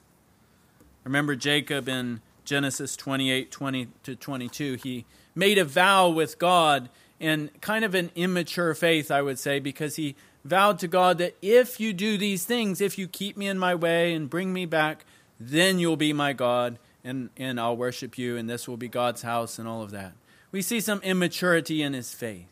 Remember 1.02 1.35
Jacob 1.35 1.88
in 1.88 2.21
Genesis 2.45 2.95
28 2.95 3.50
20 3.50 3.88
to 4.02 4.16
22. 4.16 4.75
He 4.75 5.07
made 5.35 5.57
a 5.57 5.64
vow 5.64 6.11
with 6.11 6.38
God 6.38 6.90
and 7.21 7.59
kind 7.62 7.85
of 7.85 7.95
an 7.95 8.11
immature 8.14 8.75
faith, 8.75 9.11
I 9.11 9.23
would 9.23 9.38
say, 9.38 9.61
because 9.61 9.97
he 9.97 10.14
vowed 10.46 10.78
to 10.80 10.88
God 10.88 11.18
that 11.18 11.36
if 11.42 11.80
you 11.80 11.92
do 11.92 12.16
these 12.16 12.44
things, 12.44 12.80
if 12.80 12.98
you 12.98 13.06
keep 13.06 13.36
me 13.36 13.46
in 13.48 13.58
my 13.58 13.74
way 13.74 14.14
and 14.14 14.30
bring 14.30 14.52
me 14.52 14.66
back, 14.66 15.04
then 15.38 15.78
you'll 15.78 15.96
be 15.96 16.12
my 16.12 16.32
God 16.32 16.78
and, 17.04 17.30
and 17.36 17.60
I'll 17.60 17.76
worship 17.76 18.16
you 18.18 18.36
and 18.36 18.48
this 18.48 18.66
will 18.66 18.76
be 18.76 18.88
God's 18.88 19.22
house 19.22 19.58
and 19.58 19.68
all 19.68 19.82
of 19.82 19.90
that. 19.90 20.12
We 20.52 20.62
see 20.62 20.80
some 20.80 21.00
immaturity 21.02 21.82
in 21.82 21.92
his 21.92 22.14
faith. 22.14 22.46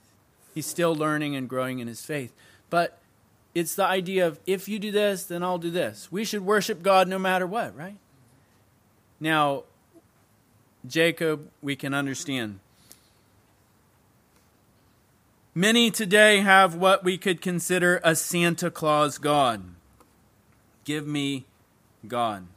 He's 0.54 0.66
still 0.66 0.94
learning 0.94 1.34
and 1.34 1.48
growing 1.48 1.78
in 1.78 1.88
his 1.88 2.04
faith. 2.04 2.32
But 2.70 2.98
it's 3.54 3.74
the 3.74 3.84
idea 3.84 4.26
of 4.26 4.38
if 4.46 4.68
you 4.68 4.78
do 4.78 4.90
this, 4.90 5.24
then 5.24 5.42
I'll 5.42 5.58
do 5.58 5.70
this. 5.70 6.10
We 6.10 6.24
should 6.24 6.44
worship 6.44 6.82
God 6.82 7.08
no 7.08 7.18
matter 7.18 7.46
what, 7.46 7.76
right? 7.76 7.96
Now, 9.20 9.64
Jacob, 10.86 11.48
we 11.62 11.76
can 11.76 11.94
understand 11.94 12.60
Many 15.56 15.92
today 15.92 16.40
have 16.40 16.74
what 16.74 17.04
we 17.04 17.16
could 17.16 17.40
consider 17.40 18.00
a 18.02 18.16
Santa 18.16 18.72
Claus 18.72 19.18
God. 19.18 19.62
Give 20.84 21.06
me 21.06 21.44
God. 22.08 22.48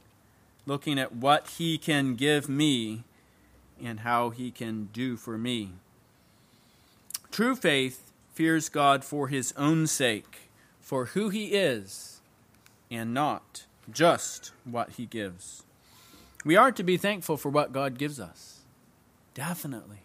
Looking 0.66 0.98
at 0.98 1.14
what 1.14 1.46
He 1.58 1.78
can 1.78 2.16
give 2.16 2.48
me 2.48 3.04
and 3.80 4.00
how 4.00 4.30
He 4.30 4.50
can 4.50 4.88
do 4.92 5.16
for 5.16 5.38
me. 5.38 5.74
True 7.30 7.54
faith 7.54 8.10
fears 8.34 8.68
God 8.68 9.04
for 9.04 9.28
His 9.28 9.52
own 9.56 9.86
sake, 9.86 10.50
for 10.80 11.06
who 11.06 11.28
He 11.28 11.52
is, 11.54 12.20
and 12.90 13.14
not 13.14 13.64
just 13.92 14.50
what 14.64 14.90
He 14.96 15.06
gives. 15.06 15.62
We 16.44 16.56
are 16.56 16.72
to 16.72 16.82
be 16.82 16.96
thankful 16.96 17.36
for 17.36 17.50
what 17.50 17.72
God 17.72 17.96
gives 17.96 18.18
us. 18.18 18.62
Definitely. 19.34 20.00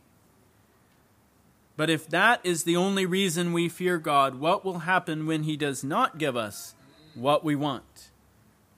But 1.76 1.90
if 1.90 2.08
that 2.10 2.40
is 2.44 2.64
the 2.64 2.76
only 2.76 3.06
reason 3.06 3.52
we 3.52 3.68
fear 3.68 3.98
God, 3.98 4.36
what 4.36 4.64
will 4.64 4.80
happen 4.80 5.26
when 5.26 5.44
He 5.44 5.58
does 5.58 5.84
not 5.84 6.18
give 6.18 6.36
us 6.36 6.76
what 7.16 7.44
we 7.44 7.56
want 7.56 8.10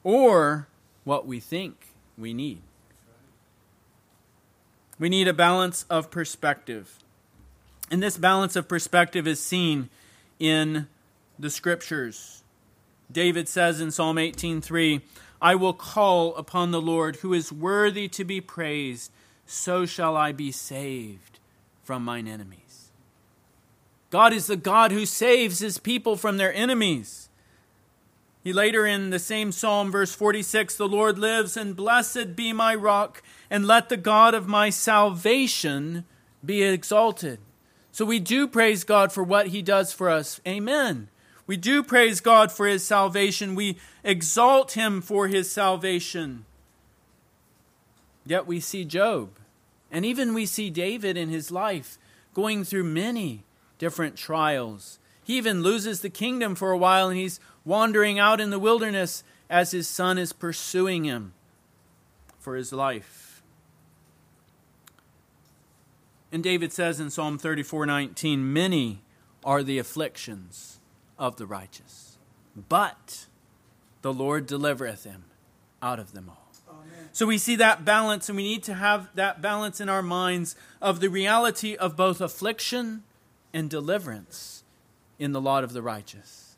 or 0.03 0.67
what 1.03 1.27
we 1.27 1.39
think 1.39 1.87
we 2.17 2.33
need? 2.33 2.61
We 4.97 5.09
need 5.09 5.27
a 5.27 5.33
balance 5.33 5.85
of 5.89 6.09
perspective. 6.09 6.99
And 7.91 8.01
this 8.01 8.17
balance 8.17 8.55
of 8.55 8.67
perspective 8.67 9.27
is 9.27 9.41
seen 9.41 9.89
in 10.39 10.87
the 11.37 11.49
scriptures. 11.49 12.43
David 13.11 13.47
says 13.47 13.81
in 13.81 13.91
Psalm 13.91 14.17
18:3, 14.17 15.01
"I 15.41 15.53
will 15.53 15.73
call 15.73 16.35
upon 16.35 16.71
the 16.71 16.81
Lord 16.81 17.17
who 17.17 17.33
is 17.33 17.51
worthy 17.51 18.07
to 18.07 18.23
be 18.23 18.41
praised, 18.41 19.11
so 19.45 19.85
shall 19.85 20.15
I 20.15 20.31
be 20.31 20.51
saved 20.51 21.39
from 21.83 22.03
mine 22.03 22.27
enemies." 22.27 22.64
God 24.09 24.33
is 24.33 24.47
the 24.47 24.55
God 24.55 24.91
who 24.91 25.05
saves 25.05 25.59
his 25.59 25.77
people 25.77 26.15
from 26.15 26.37
their 26.37 26.53
enemies. 26.53 27.29
He 28.43 28.53
later 28.53 28.85
in 28.85 29.09
the 29.09 29.19
same 29.19 29.51
psalm, 29.51 29.91
verse 29.91 30.13
46, 30.13 30.75
the 30.75 30.87
Lord 30.87 31.17
lives, 31.17 31.57
and 31.57 31.75
blessed 31.75 32.35
be 32.35 32.53
my 32.53 32.75
rock, 32.75 33.23
and 33.49 33.65
let 33.65 33.89
the 33.89 33.97
God 33.97 34.35
of 34.35 34.47
my 34.47 34.69
salvation 34.69 36.05
be 36.45 36.61
exalted. 36.61 37.39
So 37.91 38.05
we 38.05 38.19
do 38.19 38.47
praise 38.47 38.83
God 38.83 39.11
for 39.11 39.23
what 39.23 39.47
he 39.47 39.61
does 39.61 39.93
for 39.93 40.09
us. 40.09 40.41
Amen. 40.45 41.07
We 41.47 41.57
do 41.57 41.81
praise 41.81 42.21
God 42.21 42.51
for 42.51 42.67
his 42.67 42.83
salvation. 42.83 43.55
We 43.55 43.77
exalt 44.03 44.73
him 44.73 45.01
for 45.01 45.27
his 45.27 45.49
salvation. 45.49 46.45
Yet 48.25 48.45
we 48.45 48.59
see 48.59 48.83
Job, 48.83 49.29
and 49.89 50.05
even 50.05 50.33
we 50.33 50.45
see 50.45 50.69
David 50.69 51.15
in 51.15 51.29
his 51.29 51.51
life 51.51 51.97
going 52.33 52.63
through 52.63 52.83
many 52.83 53.44
different 53.77 54.15
trials. 54.15 54.99
He 55.23 55.37
even 55.37 55.63
loses 55.63 56.01
the 56.01 56.09
kingdom 56.09 56.55
for 56.55 56.71
a 56.71 56.77
while, 56.77 57.09
and 57.09 57.17
he's 57.17 57.39
wandering 57.63 58.19
out 58.19 58.39
in 58.39 58.49
the 58.49 58.59
wilderness 58.59 59.23
as 59.49 59.71
his 59.71 59.87
son 59.87 60.17
is 60.17 60.33
pursuing 60.33 61.03
him 61.03 61.33
for 62.39 62.55
his 62.55 62.71
life. 62.71 63.43
And 66.31 66.43
David 66.43 66.73
says 66.73 66.99
in 66.99 67.09
Psalm 67.09 67.37
34:19, 67.37 68.51
"Many 68.51 69.01
are 69.45 69.63
the 69.63 69.77
afflictions 69.77 70.79
of 71.17 71.37
the 71.37 71.45
righteous. 71.45 72.17
But 72.67 73.27
the 74.01 74.13
Lord 74.13 74.47
delivereth 74.47 75.03
him 75.03 75.25
out 75.81 75.99
of 75.99 76.13
them 76.13 76.29
all. 76.29 76.51
Amen. 76.67 77.09
So 77.11 77.25
we 77.25 77.37
see 77.37 77.55
that 77.57 77.85
balance, 77.85 78.27
and 78.27 78.35
we 78.35 78.43
need 78.43 78.63
to 78.63 78.73
have 78.73 79.09
that 79.15 79.41
balance 79.41 79.79
in 79.79 79.87
our 79.87 80.01
minds 80.01 80.55
of 80.81 80.99
the 80.99 81.09
reality 81.09 81.75
of 81.75 81.95
both 81.95 82.19
affliction 82.19 83.03
and 83.55 83.69
deliverance 83.69 84.65
in 85.17 85.31
the 85.31 85.39
lot 85.39 85.63
of 85.63 85.71
the 85.71 85.81
righteous. 85.81 86.57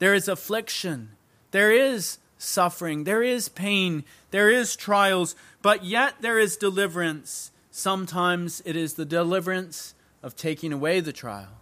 There 0.00 0.12
is 0.12 0.26
affliction, 0.26 1.10
there 1.52 1.70
is 1.70 2.18
suffering, 2.36 3.04
there 3.04 3.22
is 3.22 3.48
pain, 3.48 4.02
there 4.32 4.50
is 4.50 4.74
trials, 4.74 5.36
but 5.62 5.84
yet 5.84 6.14
there 6.20 6.40
is 6.40 6.56
deliverance. 6.56 7.52
Sometimes 7.70 8.60
it 8.66 8.74
is 8.74 8.94
the 8.94 9.04
deliverance 9.04 9.94
of 10.24 10.34
taking 10.34 10.72
away 10.72 10.98
the 10.98 11.12
trial. 11.12 11.60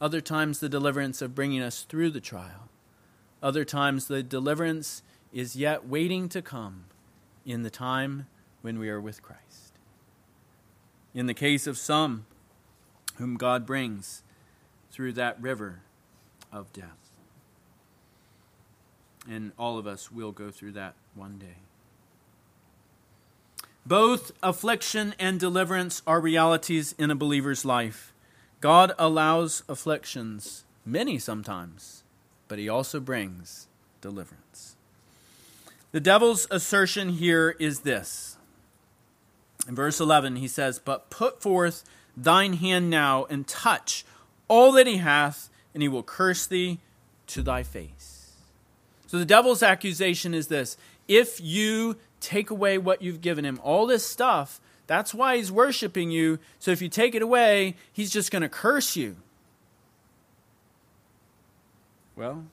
Other 0.00 0.20
times, 0.20 0.60
the 0.60 0.68
deliverance 0.68 1.20
of 1.20 1.34
bringing 1.34 1.60
us 1.60 1.82
through 1.82 2.10
the 2.10 2.20
trial. 2.20 2.68
Other 3.42 3.64
times, 3.64 4.06
the 4.06 4.22
deliverance 4.22 5.02
is 5.32 5.56
yet 5.56 5.86
waiting 5.86 6.28
to 6.28 6.42
come 6.42 6.84
in 7.44 7.62
the 7.62 7.70
time 7.70 8.26
when 8.60 8.78
we 8.78 8.88
are 8.88 9.00
with 9.00 9.20
Christ. 9.20 9.78
In 11.12 11.26
the 11.26 11.34
case 11.34 11.66
of 11.66 11.76
some 11.76 12.26
whom 13.22 13.36
God 13.36 13.64
brings 13.64 14.24
through 14.90 15.12
that 15.12 15.40
river 15.40 15.82
of 16.52 16.72
death. 16.72 16.98
And 19.30 19.52
all 19.56 19.78
of 19.78 19.86
us 19.86 20.10
will 20.10 20.32
go 20.32 20.50
through 20.50 20.72
that 20.72 20.94
one 21.14 21.38
day. 21.38 21.62
Both 23.86 24.32
affliction 24.42 25.14
and 25.20 25.38
deliverance 25.38 26.02
are 26.04 26.20
realities 26.20 26.96
in 26.98 27.12
a 27.12 27.14
believer's 27.14 27.64
life. 27.64 28.12
God 28.60 28.92
allows 28.98 29.62
afflictions, 29.68 30.64
many 30.84 31.16
sometimes, 31.16 32.02
but 32.48 32.58
he 32.58 32.68
also 32.68 32.98
brings 32.98 33.68
deliverance. 34.00 34.74
The 35.92 36.00
devil's 36.00 36.48
assertion 36.50 37.10
here 37.10 37.54
is 37.60 37.80
this. 37.80 38.36
In 39.68 39.76
verse 39.76 40.00
11, 40.00 40.36
he 40.36 40.48
says, 40.48 40.80
But 40.80 41.08
put 41.08 41.40
forth 41.40 41.84
thine 42.16 42.54
hand 42.54 42.90
now 42.90 43.24
and 43.24 43.46
touch 43.46 44.04
all 44.48 44.72
that 44.72 44.86
he 44.86 44.98
hath, 44.98 45.48
and 45.72 45.82
he 45.82 45.88
will 45.88 46.02
curse 46.02 46.46
thee 46.46 46.78
to 47.28 47.42
thy 47.42 47.62
face. 47.62 48.32
So 49.06 49.18
the 49.18 49.24
devil's 49.24 49.62
accusation 49.62 50.34
is 50.34 50.48
this 50.48 50.76
if 51.08 51.40
you 51.40 51.96
take 52.20 52.50
away 52.50 52.78
what 52.78 53.02
you've 53.02 53.20
given 53.20 53.44
him, 53.44 53.60
all 53.62 53.86
this 53.86 54.06
stuff, 54.06 54.60
that's 54.86 55.14
why 55.14 55.36
he's 55.36 55.50
worshiping 55.52 56.10
you. 56.10 56.38
So 56.58 56.70
if 56.70 56.82
you 56.82 56.88
take 56.88 57.14
it 57.14 57.22
away, 57.22 57.76
he's 57.92 58.10
just 58.10 58.30
going 58.30 58.42
to 58.42 58.48
curse 58.48 58.96
you. 58.96 59.16
Well, 62.16 62.44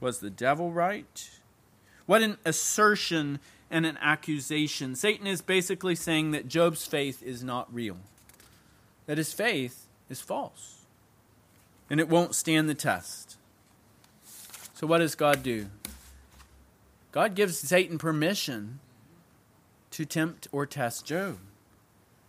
was 0.00 0.20
the 0.20 0.30
devil 0.30 0.72
right? 0.72 1.30
What 2.06 2.22
an 2.22 2.36
assertion 2.44 3.38
and 3.70 3.86
an 3.86 3.98
accusation. 4.00 4.94
Satan 4.96 5.26
is 5.26 5.42
basically 5.42 5.94
saying 5.94 6.32
that 6.32 6.48
Job's 6.48 6.86
faith 6.86 7.22
is 7.22 7.42
not 7.42 7.72
real, 7.72 7.98
that 9.10 9.18
his 9.18 9.32
faith 9.32 9.88
is 10.08 10.20
false, 10.20 10.82
and 11.90 11.98
it 11.98 12.08
won't 12.08 12.32
stand 12.32 12.68
the 12.68 12.76
test. 12.76 13.36
So, 14.72 14.86
what 14.86 14.98
does 14.98 15.16
God 15.16 15.42
do? 15.42 15.66
God 17.10 17.34
gives 17.34 17.58
Satan 17.58 17.98
permission 17.98 18.78
to 19.90 20.04
tempt 20.04 20.46
or 20.52 20.64
test 20.64 21.06
Job. 21.06 21.38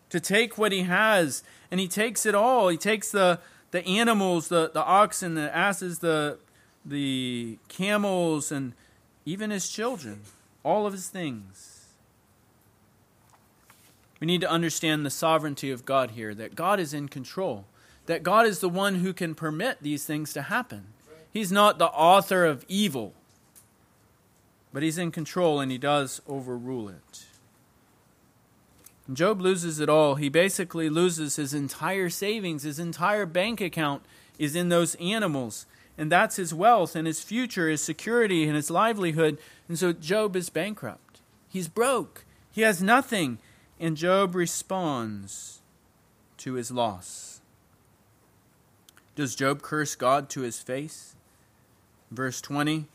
To 0.09 0.19
take 0.19 0.57
what 0.57 0.71
he 0.71 0.81
has, 0.81 1.43
and 1.69 1.79
he 1.79 1.87
takes 1.87 2.25
it 2.25 2.33
all. 2.33 2.69
He 2.69 2.77
takes 2.77 3.11
the, 3.11 3.37
the 3.69 3.85
animals, 3.85 4.47
the, 4.47 4.71
the 4.73 4.83
oxen, 4.83 5.35
the 5.35 5.55
asses, 5.55 5.99
the, 5.99 6.39
the 6.83 7.59
camels, 7.67 8.51
and 8.51 8.73
even 9.23 9.51
his 9.51 9.69
children, 9.69 10.21
all 10.63 10.87
of 10.87 10.93
his 10.93 11.09
things. 11.09 11.70
We 14.21 14.27
need 14.27 14.41
to 14.41 14.49
understand 14.49 15.03
the 15.03 15.09
sovereignty 15.09 15.71
of 15.71 15.83
God 15.83 16.11
here, 16.11 16.33
that 16.35 16.55
God 16.55 16.79
is 16.79 16.93
in 16.93 17.09
control, 17.09 17.65
that 18.05 18.23
God 18.23 18.45
is 18.45 18.59
the 18.59 18.69
one 18.69 18.95
who 18.95 19.13
can 19.13 19.33
permit 19.35 19.79
these 19.81 20.05
things 20.05 20.31
to 20.33 20.43
happen. 20.43 20.93
He's 21.33 21.51
not 21.51 21.79
the 21.79 21.87
author 21.87 22.45
of 22.45 22.63
evil, 22.67 23.13
but 24.71 24.83
he's 24.83 24.99
in 24.99 25.11
control 25.11 25.59
and 25.59 25.71
he 25.71 25.79
does 25.79 26.21
overrule 26.27 26.87
it. 26.87 27.25
Job 29.11 29.41
loses 29.41 29.79
it 29.79 29.89
all. 29.89 30.15
He 30.15 30.29
basically 30.29 30.87
loses 30.87 31.35
his 31.37 31.53
entire 31.53 32.09
savings, 32.09 32.61
his 32.63 32.79
entire 32.79 33.25
bank 33.25 33.59
account 33.59 34.03
is 34.37 34.55
in 34.55 34.69
those 34.69 34.93
animals. 34.95 35.65
And 35.97 36.11
that's 36.11 36.35
his 36.35 36.53
wealth 36.53 36.95
and 36.95 37.07
his 37.07 37.23
future, 37.23 37.69
his 37.69 37.83
security, 37.83 38.45
and 38.45 38.55
his 38.55 38.69
livelihood. 38.69 39.39
And 39.67 39.77
so 39.79 39.93
Job 39.93 40.35
is 40.35 40.49
bankrupt. 40.49 41.21
He's 41.49 41.67
broke. 41.67 42.23
He 42.51 42.61
has 42.61 42.81
nothing. 42.83 43.39
And 43.81 43.97
Job 43.97 44.35
responds 44.35 45.59
to 46.37 46.53
his 46.53 46.69
loss. 46.69 47.41
Does 49.15 49.33
Job 49.33 49.63
curse 49.63 49.95
God 49.95 50.29
to 50.29 50.41
his 50.41 50.59
face? 50.59 51.15
Verse 52.11 52.41
20 52.41 52.85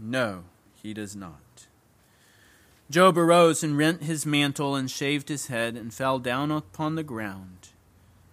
No, 0.00 0.42
he 0.82 0.92
does 0.92 1.14
not. 1.14 1.68
Job 2.90 3.16
arose 3.16 3.62
and 3.62 3.78
rent 3.78 4.02
his 4.02 4.26
mantle 4.26 4.74
and 4.74 4.90
shaved 4.90 5.28
his 5.28 5.46
head 5.46 5.76
and 5.76 5.94
fell 5.94 6.18
down 6.18 6.50
upon 6.50 6.96
the 6.96 7.04
ground. 7.04 7.68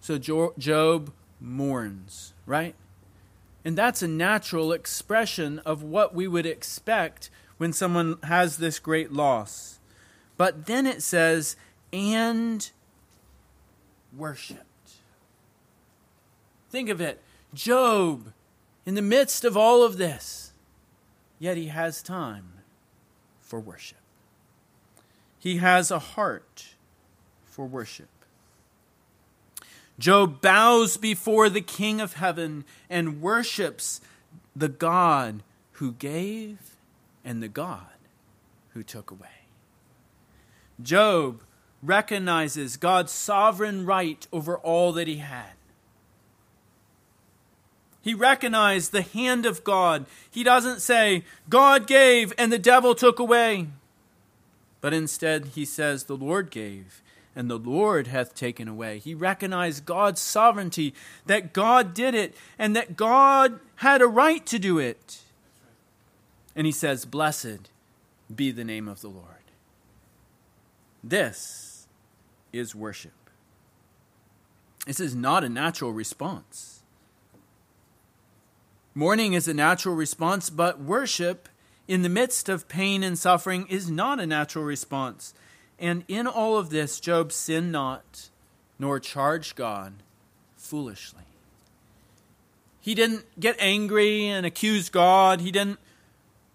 So 0.00 0.18
Job 0.18 1.12
mourns, 1.40 2.34
right? 2.44 2.74
And 3.64 3.78
that's 3.78 4.02
a 4.02 4.08
natural 4.08 4.72
expression 4.72 5.60
of 5.60 5.80
what 5.80 6.12
we 6.12 6.26
would 6.26 6.46
expect 6.46 7.30
when 7.56 7.72
someone 7.72 8.18
has 8.24 8.56
this 8.56 8.80
great 8.80 9.12
loss. 9.12 9.77
But 10.38 10.64
then 10.64 10.86
it 10.86 11.02
says, 11.02 11.56
and 11.92 12.70
worshiped. 14.16 14.62
Think 16.70 16.88
of 16.88 17.00
it. 17.00 17.20
Job, 17.52 18.32
in 18.86 18.94
the 18.94 19.02
midst 19.02 19.44
of 19.44 19.56
all 19.56 19.82
of 19.82 19.98
this, 19.98 20.52
yet 21.38 21.56
he 21.56 21.66
has 21.66 22.02
time 22.02 22.52
for 23.40 23.60
worship. 23.60 23.98
He 25.38 25.58
has 25.58 25.90
a 25.90 25.98
heart 25.98 26.68
for 27.44 27.66
worship. 27.66 28.08
Job 29.98 30.40
bows 30.40 30.96
before 30.96 31.48
the 31.48 31.60
King 31.60 32.00
of 32.00 32.14
heaven 32.14 32.64
and 32.88 33.20
worships 33.20 34.00
the 34.54 34.68
God 34.68 35.42
who 35.72 35.92
gave 35.92 36.76
and 37.24 37.42
the 37.42 37.48
God 37.48 37.86
who 38.74 38.82
took 38.82 39.10
away. 39.10 39.37
Job 40.82 41.42
recognizes 41.82 42.76
God's 42.76 43.12
sovereign 43.12 43.86
right 43.86 44.26
over 44.32 44.56
all 44.58 44.92
that 44.92 45.08
he 45.08 45.16
had. 45.16 45.52
He 48.02 48.14
recognized 48.14 48.92
the 48.92 49.02
hand 49.02 49.44
of 49.44 49.64
God. 49.64 50.06
He 50.30 50.42
doesn't 50.42 50.80
say, 50.80 51.24
God 51.48 51.86
gave 51.86 52.32
and 52.38 52.52
the 52.52 52.58
devil 52.58 52.94
took 52.94 53.18
away. 53.18 53.68
But 54.80 54.94
instead, 54.94 55.46
he 55.54 55.64
says, 55.64 56.04
The 56.04 56.16
Lord 56.16 56.50
gave, 56.50 57.02
and 57.34 57.50
the 57.50 57.58
Lord 57.58 58.06
hath 58.06 58.34
taken 58.34 58.68
away. 58.68 58.98
He 58.98 59.14
recognized 59.14 59.84
God's 59.84 60.20
sovereignty, 60.20 60.94
that 61.26 61.52
God 61.52 61.94
did 61.94 62.14
it, 62.14 62.34
and 62.58 62.74
that 62.76 62.96
God 62.96 63.58
had 63.76 64.00
a 64.00 64.06
right 64.06 64.46
to 64.46 64.58
do 64.58 64.78
it. 64.78 65.18
And 66.54 66.64
he 66.66 66.72
says, 66.72 67.04
Blessed 67.04 67.70
be 68.34 68.50
the 68.52 68.64
name 68.64 68.88
of 68.88 69.00
the 69.00 69.08
Lord. 69.08 69.37
This 71.08 71.86
is 72.52 72.74
worship. 72.74 73.12
This 74.86 75.00
is 75.00 75.14
not 75.14 75.42
a 75.42 75.48
natural 75.48 75.90
response. 75.90 76.82
Mourning 78.94 79.32
is 79.32 79.48
a 79.48 79.54
natural 79.54 79.94
response, 79.94 80.50
but 80.50 80.80
worship 80.80 81.48
in 81.86 82.02
the 82.02 82.10
midst 82.10 82.50
of 82.50 82.68
pain 82.68 83.02
and 83.02 83.18
suffering 83.18 83.66
is 83.68 83.90
not 83.90 84.20
a 84.20 84.26
natural 84.26 84.64
response. 84.64 85.32
And 85.78 86.04
in 86.08 86.26
all 86.26 86.58
of 86.58 86.68
this, 86.68 87.00
Job 87.00 87.32
sinned 87.32 87.72
not, 87.72 88.28
nor 88.78 89.00
charged 89.00 89.56
God 89.56 89.94
foolishly. 90.58 91.22
He 92.82 92.94
didn't 92.94 93.24
get 93.40 93.56
angry 93.58 94.26
and 94.26 94.44
accuse 94.44 94.90
God. 94.90 95.40
He 95.40 95.52
didn't 95.52 95.78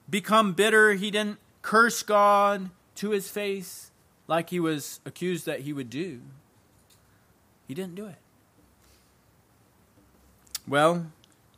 become 0.08 0.54
bitter. 0.54 0.94
He 0.94 1.10
didn't 1.10 1.40
curse 1.64 2.04
God 2.04 2.70
to 2.96 3.10
his 3.10 3.32
face 3.32 3.90
like 4.28 4.50
he 4.50 4.60
was 4.60 5.00
accused 5.06 5.46
that 5.46 5.62
he 5.62 5.74
would 5.74 5.90
do. 5.90 6.22
He 7.68 7.74
didn't 7.74 7.96
do 7.96 8.06
it. 8.06 8.18
Well, 10.68 11.08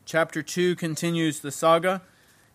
chapter 0.06 0.42
2 0.42 0.76
continues 0.76 1.40
the 1.40 1.52
saga, 1.52 2.02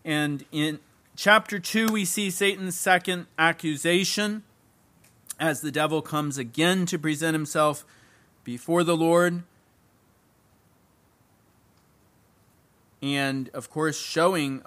and 0.03 0.43
in 0.51 0.79
chapter 1.15 1.59
2 1.59 1.87
we 1.87 2.03
see 2.05 2.29
Satan's 2.29 2.77
second 2.77 3.27
accusation 3.37 4.43
as 5.39 5.61
the 5.61 5.71
devil 5.71 6.01
comes 6.01 6.37
again 6.37 6.85
to 6.85 6.99
present 6.99 7.33
himself 7.33 7.85
before 8.43 8.83
the 8.83 8.95
Lord. 8.95 9.43
And 13.01 13.49
of 13.53 13.69
course, 13.69 13.97
showing 13.97 14.61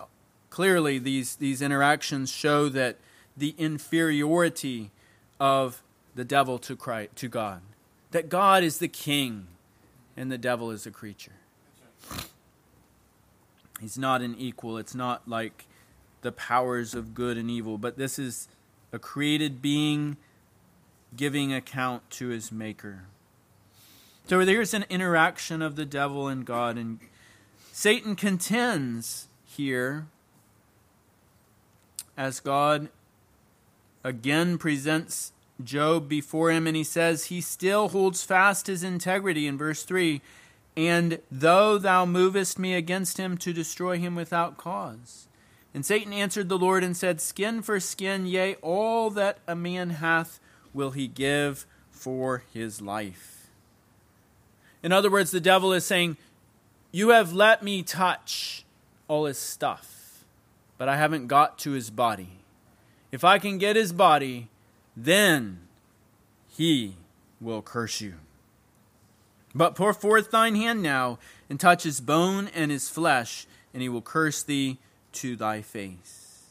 clearly 0.51 0.99
these, 0.99 1.37
these 1.37 1.63
interactions 1.63 2.31
show 2.31 2.69
that 2.71 2.97
the 3.37 3.55
inferiority 3.59 4.91
of 5.39 5.83
the 6.15 6.25
devil 6.25 6.59
to, 6.61 6.77
Christ, 6.77 7.17
to 7.17 7.29
God. 7.29 7.61
That 8.11 8.29
God 8.29 8.63
is 8.63 8.79
the 8.79 8.89
king 8.89 9.49
and 10.17 10.31
the 10.31 10.39
devil 10.39 10.71
is 10.71 10.87
a 10.87 10.91
creature. 10.91 11.33
He's 13.81 13.99
not 13.99 14.23
an 14.23 14.37
equal. 14.39 14.79
It's 14.79 14.95
not 14.95 15.29
like 15.29 15.67
the 16.23 16.33
powers 16.33 16.95
of 16.95 17.15
good 17.15 17.37
and 17.37 17.51
evil, 17.51 17.77
but 17.77 17.99
this 17.99 18.19
is 18.19 18.49
a 18.93 18.99
created 18.99 19.61
being 19.61 20.17
giving 21.17 21.53
account 21.53 22.09
to 22.11 22.29
his 22.29 22.51
maker. 22.51 23.05
So 24.27 24.45
there's 24.45 24.73
an 24.73 24.87
interaction 24.89 25.61
of 25.61 25.77
the 25.77 25.85
devil 25.85 26.29
and 26.29 26.47
God, 26.47 26.79
and 26.79 26.99
Satan 27.73 28.17
contends 28.17 29.29
here 29.45 30.07
as 32.17 32.41
God 32.41 32.89
again 34.05 34.59
presents 34.59 35.33
Job 35.63 36.09
before 36.09 36.53
him, 36.53 36.67
and 36.69 36.77
he 36.77 36.85
says 36.85 37.27
he 37.27 37.41
still 37.41 37.89
holds 37.89 38.23
fast 38.23 38.69
his 38.69 38.85
integrity 38.85 39.47
in 39.47 39.59
verse 39.59 39.83
3 39.83 40.21
and 40.77 41.21
though 41.31 41.79
thou 41.79 42.05
movest 42.05 42.59
me 42.59 42.75
against 42.75 43.19
him 43.19 43.37
to 43.39 43.53
destroy 43.53 43.99
him 43.99 44.15
without 44.15 44.57
cause. 44.57 45.29
And 45.73 45.85
Satan 45.85 46.13
answered 46.13 46.49
the 46.49 46.59
Lord 46.59 46.85
and 46.85 46.97
said, 46.97 47.21
Skin 47.21 47.63
for 47.63 47.79
skin, 47.81 48.27
yea, 48.27 48.57
all 48.57 49.11
that 49.11 49.39
a 49.47 49.55
man 49.55 49.91
hath 49.91 50.41
will 50.73 50.91
he 50.91 51.07
give 51.07 51.67
for 51.91 52.45
his 52.53 52.81
life. 52.81 53.49
In 54.83 54.93
other 54.93 55.11
words, 55.11 55.31
the 55.31 55.41
devil 55.41 55.73
is 55.73 55.85
saying, 55.85 56.17
You 56.93 57.11
have 57.11 57.33
let 57.33 57.63
me 57.63 57.83
touch 57.83 58.65
all 59.09 59.25
his 59.27 59.39
stuff, 59.39 60.25
but 60.79 60.89
I 60.89 60.97
haven't 60.97 61.29
got 61.29 61.59
to 61.61 61.73
his 61.73 61.91
body. 61.91 62.39
If 63.15 63.23
I 63.23 63.39
can 63.39 63.59
get 63.59 63.77
his 63.77 63.93
body, 63.93 64.49
then 64.97 65.61
he 66.49 66.97
will 67.41 67.63
curse 67.63 68.01
you. 68.01 68.15
But 69.55 69.77
pour 69.77 69.93
forth 69.93 70.33
thine 70.33 70.57
hand 70.57 70.83
now, 70.83 71.21
and 71.49 71.61
touch 71.61 71.85
his 71.85 72.01
bone 72.01 72.51
and 72.53 72.73
his 72.73 72.89
flesh, 72.89 73.47
and 73.73 73.81
he 73.85 73.89
will 73.89 74.03
curse 74.03 74.43
thee 74.43 74.79
to 75.13 75.37
thy 75.37 75.63
face. 75.63 76.43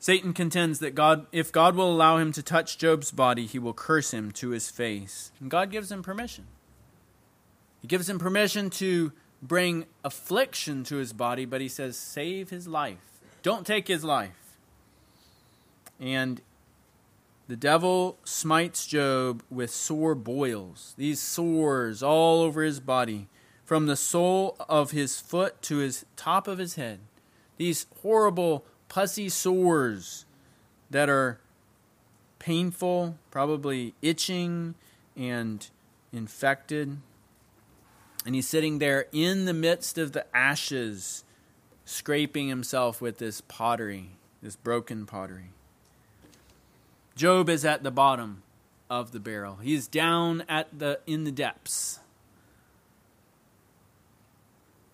Satan 0.00 0.32
contends 0.32 0.80
that 0.80 0.96
God, 0.96 1.28
if 1.30 1.52
God 1.52 1.76
will 1.76 1.92
allow 1.92 2.16
him 2.16 2.32
to 2.32 2.42
touch 2.42 2.78
Job's 2.78 3.12
body, 3.12 3.46
he 3.46 3.60
will 3.60 3.72
curse 3.72 4.12
him 4.12 4.32
to 4.32 4.48
his 4.48 4.70
face. 4.70 5.30
And 5.38 5.48
God 5.48 5.70
gives 5.70 5.92
him 5.92 6.02
permission. 6.02 6.48
He 7.80 7.86
gives 7.86 8.10
him 8.10 8.18
permission 8.18 8.70
to 8.70 9.12
bring 9.46 9.84
affliction 10.02 10.84
to 10.84 10.96
his 10.96 11.12
body, 11.12 11.44
but 11.44 11.60
he 11.60 11.68
says, 11.68 11.96
save 11.96 12.50
his 12.50 12.66
life. 12.66 13.20
Don't 13.42 13.66
take 13.66 13.88
his 13.88 14.02
life. 14.02 14.56
And 16.00 16.40
the 17.46 17.56
devil 17.56 18.18
smites 18.24 18.86
Job 18.86 19.42
with 19.50 19.70
sore 19.70 20.14
boils, 20.14 20.94
these 20.96 21.20
sores 21.20 22.02
all 22.02 22.40
over 22.40 22.62
his 22.62 22.80
body, 22.80 23.28
from 23.64 23.86
the 23.86 23.96
sole 23.96 24.56
of 24.68 24.92
his 24.92 25.20
foot 25.20 25.60
to 25.62 25.76
his 25.76 26.06
top 26.16 26.48
of 26.48 26.58
his 26.58 26.76
head. 26.76 27.00
These 27.58 27.86
horrible, 28.02 28.64
pussy 28.88 29.28
sores 29.28 30.24
that 30.90 31.08
are 31.10 31.38
painful, 32.38 33.18
probably 33.30 33.94
itching 34.00 34.74
and 35.16 35.68
infected. 36.12 36.98
And 38.24 38.34
he's 38.34 38.48
sitting 38.48 38.78
there 38.78 39.06
in 39.12 39.44
the 39.44 39.52
midst 39.52 39.98
of 39.98 40.12
the 40.12 40.24
ashes, 40.34 41.24
scraping 41.84 42.48
himself 42.48 43.00
with 43.00 43.18
this 43.18 43.42
pottery, 43.42 44.10
this 44.42 44.56
broken 44.56 45.04
pottery. 45.04 45.50
Job 47.14 47.48
is 47.48 47.64
at 47.64 47.82
the 47.82 47.90
bottom 47.90 48.42
of 48.88 49.12
the 49.12 49.20
barrel. 49.20 49.56
He's 49.56 49.86
down 49.86 50.44
at 50.48 50.78
the 50.78 51.00
in 51.06 51.24
the 51.24 51.32
depths. 51.32 52.00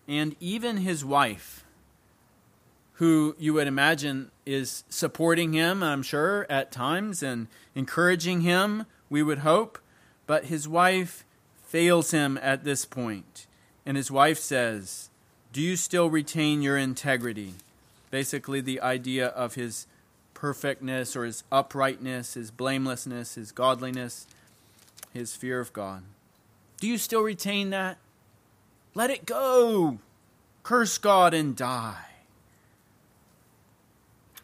And 0.09 0.35
even 0.41 0.79
his 0.79 1.05
wife, 1.05 1.65
who 2.95 3.37
you 3.39 3.55
would 3.55 3.69
imagine 3.69 4.31
is 4.45 4.85
supporting 4.89 5.53
him, 5.53 5.83
I'm 5.83 6.03
sure, 6.03 6.47
at 6.51 6.73
times 6.73 7.23
and 7.23 7.47
encouraging 7.75 8.41
him, 8.41 8.87
we 9.09 9.23
would 9.23 9.39
hope, 9.39 9.79
but 10.27 10.47
his 10.47 10.67
wife 10.67 11.25
fails 11.71 12.11
him 12.11 12.37
at 12.43 12.65
this. 12.65 12.87
And 13.87 13.97
his 13.97 14.11
wife 14.11 14.39
says, 14.39 15.09
Do 15.53 15.61
you 15.61 15.77
still 15.77 16.11
retain 16.11 16.63
your 16.63 16.77
integrity? 16.77 17.55
Basically, 18.11 18.61
the 18.61 18.81
idea 18.81 19.29
of 19.29 19.55
his 19.55 19.87
perfectness 20.35 21.15
or 21.15 21.25
his 21.25 21.45
uprightness, 21.53 22.35
his 22.35 22.51
blamelessness, 22.51 23.37
his 23.37 23.53
godliness, 23.53 24.27
his 25.15 25.37
fear 25.37 25.61
of 25.61 25.73
God. 25.73 26.03
Do 26.81 26.89
you 26.89 26.99
still 26.99 27.23
retain 27.23 27.71
that? 27.71 27.99
Let 28.95 29.11
it 29.11 29.25
go. 29.25 29.99
Curse 30.65 30.99
God 30.99 31.33
and 31.35 31.55
die. 31.55 32.07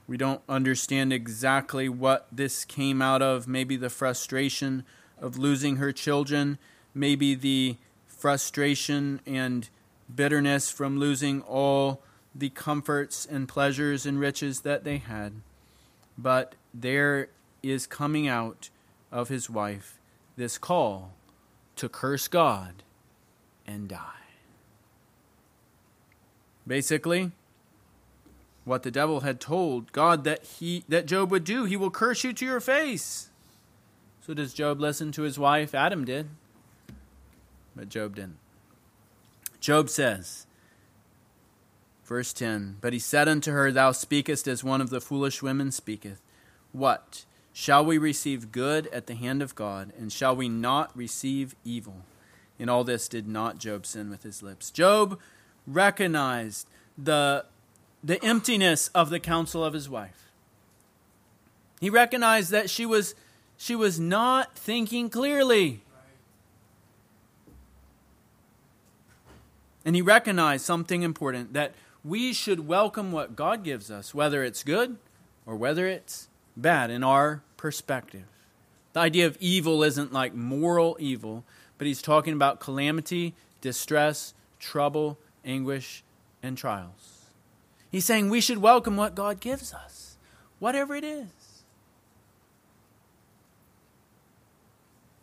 We 0.07 0.17
don't 0.17 0.43
understand 0.49 1.13
exactly 1.13 1.89
what 1.89 2.29
this 2.31 2.65
came 2.65 3.03
out 3.03 3.23
of. 3.23 3.49
Maybe 3.49 3.77
the 3.77 3.91
frustration 3.91 4.85
of 5.21 5.37
losing 5.37 5.77
her 5.77 5.91
children, 5.91 6.59
maybe 6.97 7.35
the 7.35 7.77
frustration 8.07 9.21
and 9.27 9.69
bitterness 10.13 10.71
from 10.71 10.99
losing 10.99 11.43
all 11.43 12.03
the 12.35 12.49
comforts 12.51 13.27
and 13.27 13.49
pleasures 13.49 14.07
and 14.07 14.19
riches 14.19 14.61
that 14.61 14.85
they 14.85 14.99
had 14.99 15.33
but 16.19 16.55
there 16.73 17.29
is 17.63 17.87
coming 17.87 18.29
out 18.29 18.71
of 19.13 19.29
his 19.29 19.51
wife 19.51 19.99
this 20.37 20.59
call 20.59 21.13
to 21.77 21.89
curse 21.89 22.29
God 22.29 22.83
and 23.67 23.89
die. 23.89 24.01
Basically, 26.67 27.33
what 28.65 28.83
the 28.83 28.91
devil 28.91 29.21
had 29.21 29.41
told 29.41 29.93
God 29.93 30.25
that 30.25 30.45
he 30.45 30.85
that 30.89 31.07
Job 31.07 31.31
would 31.31 31.45
do, 31.45 31.65
he 31.65 31.77
will 31.77 31.91
curse 31.91 32.25
you 32.25 32.33
to 32.33 32.45
your 32.45 32.61
face. 32.61 33.31
So 34.27 34.35
does 34.35 34.53
Job 34.53 34.81
listen 34.81 35.13
to 35.13 35.23
his 35.23 35.39
wife? 35.39 35.75
Adam 35.75 36.05
did. 36.05 36.29
But 37.77 37.89
Job 37.91 38.17
didn't. 38.17 38.39
Job 39.61 39.91
says, 39.91 40.47
Verse 42.05 42.33
10 42.33 42.77
But 42.81 42.93
he 42.93 42.99
said 42.99 43.29
unto 43.29 43.53
her, 43.53 43.71
Thou 43.71 43.93
speakest 43.93 44.49
as 44.49 44.65
one 44.65 44.81
of 44.81 44.91
the 44.91 45.01
foolish 45.01 45.43
women 45.43 45.71
speaketh. 45.71 46.21
What? 46.73 47.25
Shall 47.53 47.85
we 47.85 47.99
receive 47.99 48.53
good 48.53 48.87
at 48.89 49.07
the 49.07 49.15
hand 49.15 49.43
of 49.43 49.55
God, 49.55 49.93
and 49.99 50.13
shall 50.13 50.37
we 50.37 50.49
not 50.49 50.97
receive 50.97 51.55
evil? 51.65 52.03
In 52.59 52.69
all 52.69 52.85
this 52.85 53.09
did 53.09 53.27
not 53.27 53.59
Job 53.59 53.87
sin 53.87 54.11
with 54.11 54.23
his 54.23 54.43
lips. 54.43 54.71
Job 54.71 55.19
recognized 55.67 56.69
the 56.97 57.45
the 58.05 58.23
emptiness 58.25 58.89
of 58.95 59.11
the 59.11 59.19
counsel 59.19 59.65
of 59.65 59.75
his 59.75 59.91
wife. 59.91 60.31
He 61.81 61.91
recognized 61.91 62.51
that 62.53 62.71
she 62.71 62.87
was, 62.87 63.17
she 63.57 63.75
was 63.75 63.99
not 63.99 64.57
thinking 64.57 65.11
clearly. 65.11 65.83
And 69.87 69.95
he 69.95 70.03
recognized 70.03 70.65
something 70.65 71.03
important 71.03 71.53
that 71.53 71.73
we 72.05 72.33
should 72.33 72.67
welcome 72.67 73.13
what 73.13 73.37
God 73.37 73.63
gives 73.63 73.89
us, 73.89 74.13
whether 74.13 74.43
it's 74.43 74.65
good 74.65 74.97
or 75.47 75.55
whether 75.55 75.87
it's 75.87 76.29
bad 76.57 76.91
in 76.91 77.05
our 77.05 77.43
perspective. 77.57 78.25
The 78.95 79.01
idea 79.01 79.29
of 79.29 79.37
evil 79.39 79.85
isn't 79.85 80.13
like 80.13 80.35
moral 80.35 80.97
evil, 80.99 81.45
but 81.79 81.87
he's 81.87 82.03
talking 82.03 82.33
about 82.33 82.59
calamity, 82.59 83.35
distress, 83.61 84.35
trouble, 84.59 85.19
anguish, 85.45 86.03
and 86.43 86.59
trials. 86.59 87.27
He's 87.89 88.05
saying 88.05 88.29
we 88.29 88.41
should 88.41 88.59
welcome 88.59 88.97
what 88.97 89.15
God 89.15 89.39
gives 89.39 89.73
us, 89.73 90.17
whatever 90.59 90.97
it 90.97 91.05
is. 91.05 91.29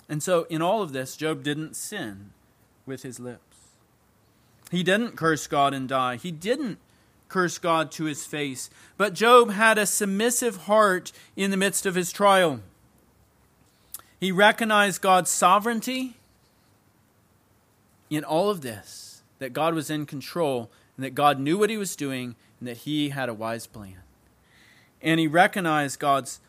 And 0.08 0.24
so, 0.24 0.46
in 0.50 0.62
all 0.62 0.82
of 0.82 0.94
this, 0.94 1.18
Job 1.18 1.44
didn't 1.44 1.76
sin 1.76 2.32
with 2.86 3.04
his 3.04 3.20
lips. 3.20 3.53
He 4.74 4.82
didn't 4.82 5.16
curse 5.16 5.46
God 5.46 5.76
and 5.76 5.88
die. 5.88 6.16
He 6.16 6.32
didn't 6.32 6.80
curse 7.30 7.60
God 7.60 7.92
to 7.92 8.06
his 8.06 8.26
face. 8.26 8.72
But 8.98 9.14
Job 9.14 9.52
had 9.52 9.78
a 9.78 9.86
submissive 9.86 10.64
heart 10.64 11.12
in 11.36 11.52
the 11.52 11.58
midst 11.58 11.86
of 11.86 11.94
his 11.94 12.12
trial. 12.12 12.60
He 14.20 14.32
recognized 14.32 15.00
God's 15.00 15.30
sovereignty 15.30 16.16
in 18.10 18.24
all 18.24 18.50
of 18.50 18.62
this, 18.62 19.22
that 19.38 19.54
God 19.54 19.76
was 19.76 19.92
in 19.92 20.08
control, 20.08 20.72
and 20.98 21.06
that 21.06 21.14
God 21.14 21.40
knew 21.40 21.56
what 21.56 21.70
he 21.70 21.78
was 21.78 21.96
doing, 21.96 22.36
and 22.60 22.68
that 22.68 22.78
he 22.78 23.10
had 23.10 23.30
a 23.30 23.34
wise 23.36 23.68
plan. 23.68 23.98
And 25.04 25.20
he 25.20 25.28
recognized 25.28 26.00
God's 26.00 26.40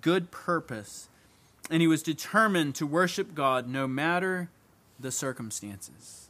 good 0.00 0.30
purpose, 0.30 1.08
and 1.68 1.82
he 1.82 1.88
was 1.88 2.04
determined 2.04 2.76
to 2.76 2.86
worship 2.86 3.34
God 3.34 3.68
no 3.68 3.88
matter 3.88 4.48
the 5.00 5.10
circumstances. 5.10 6.23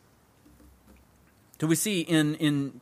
So 1.60 1.66
we 1.66 1.76
see 1.76 2.00
in, 2.00 2.34
in 2.36 2.80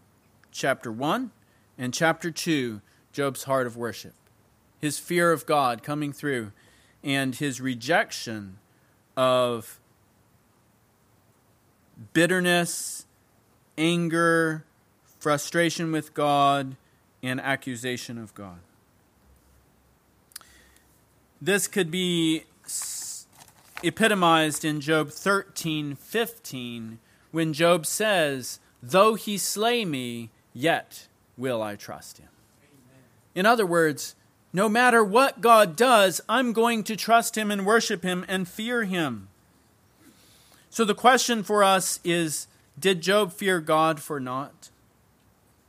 chapter 0.51 0.91
1 0.91 1.31
and 1.79 1.93
chapter 1.93 2.31
2 2.31 2.81
Job's 3.13 3.45
heart 3.45 3.67
of 3.67 3.77
worship, 3.77 4.15
his 4.81 4.99
fear 4.99 5.33
of 5.33 5.45
God 5.45 5.83
coming 5.83 6.13
through, 6.13 6.53
and 7.05 7.35
his 7.35 7.61
rejection 7.61 8.59
of 9.17 9.79
bitterness, 12.13 13.07
anger, 13.77 14.65
frustration 15.19 15.93
with 15.93 16.15
God, 16.15 16.77
and 17.23 17.41
accusation 17.41 18.19
of 18.19 18.35
God. 18.35 18.59
This 21.41 21.69
could 21.69 21.91
be 21.91 22.45
epitomized 23.83 24.65
in 24.65 24.81
Job 24.81 25.11
13 25.11 25.97
15 25.97 26.99
when 27.33 27.53
Job 27.53 27.87
says, 27.87 28.61
Though 28.83 29.15
he 29.15 29.39
slay 29.39 29.85
me, 29.85 30.31
yet 30.53 31.07
will 31.37 31.63
I 31.63 31.77
trust 31.77 32.19
him. 32.19 32.29
Amen. 32.65 33.03
In 33.35 33.47
other 33.47 33.65
words, 33.65 34.17
no 34.53 34.69
matter 34.69 35.05
what 35.05 35.41
God 35.41 35.77
does, 35.77 36.21
I'm 36.29 36.53
going 36.53 36.85
to 36.85 36.97
trust 36.97 37.39
him 37.39 37.51
and 37.51 37.65
worship 37.65 38.03
him 38.03 38.25
and 38.29 38.47
fear 38.49 38.85
him. 38.85 39.29
So 40.69 40.85
the 40.85 40.95
question 40.95 41.43
for 41.43 41.63
us 41.63 42.01
is 42.03 42.49
Did 42.79 43.01
Job 43.01 43.33
fear 43.33 43.61
God 43.61 44.01
for 44.01 44.19
naught? 44.19 44.71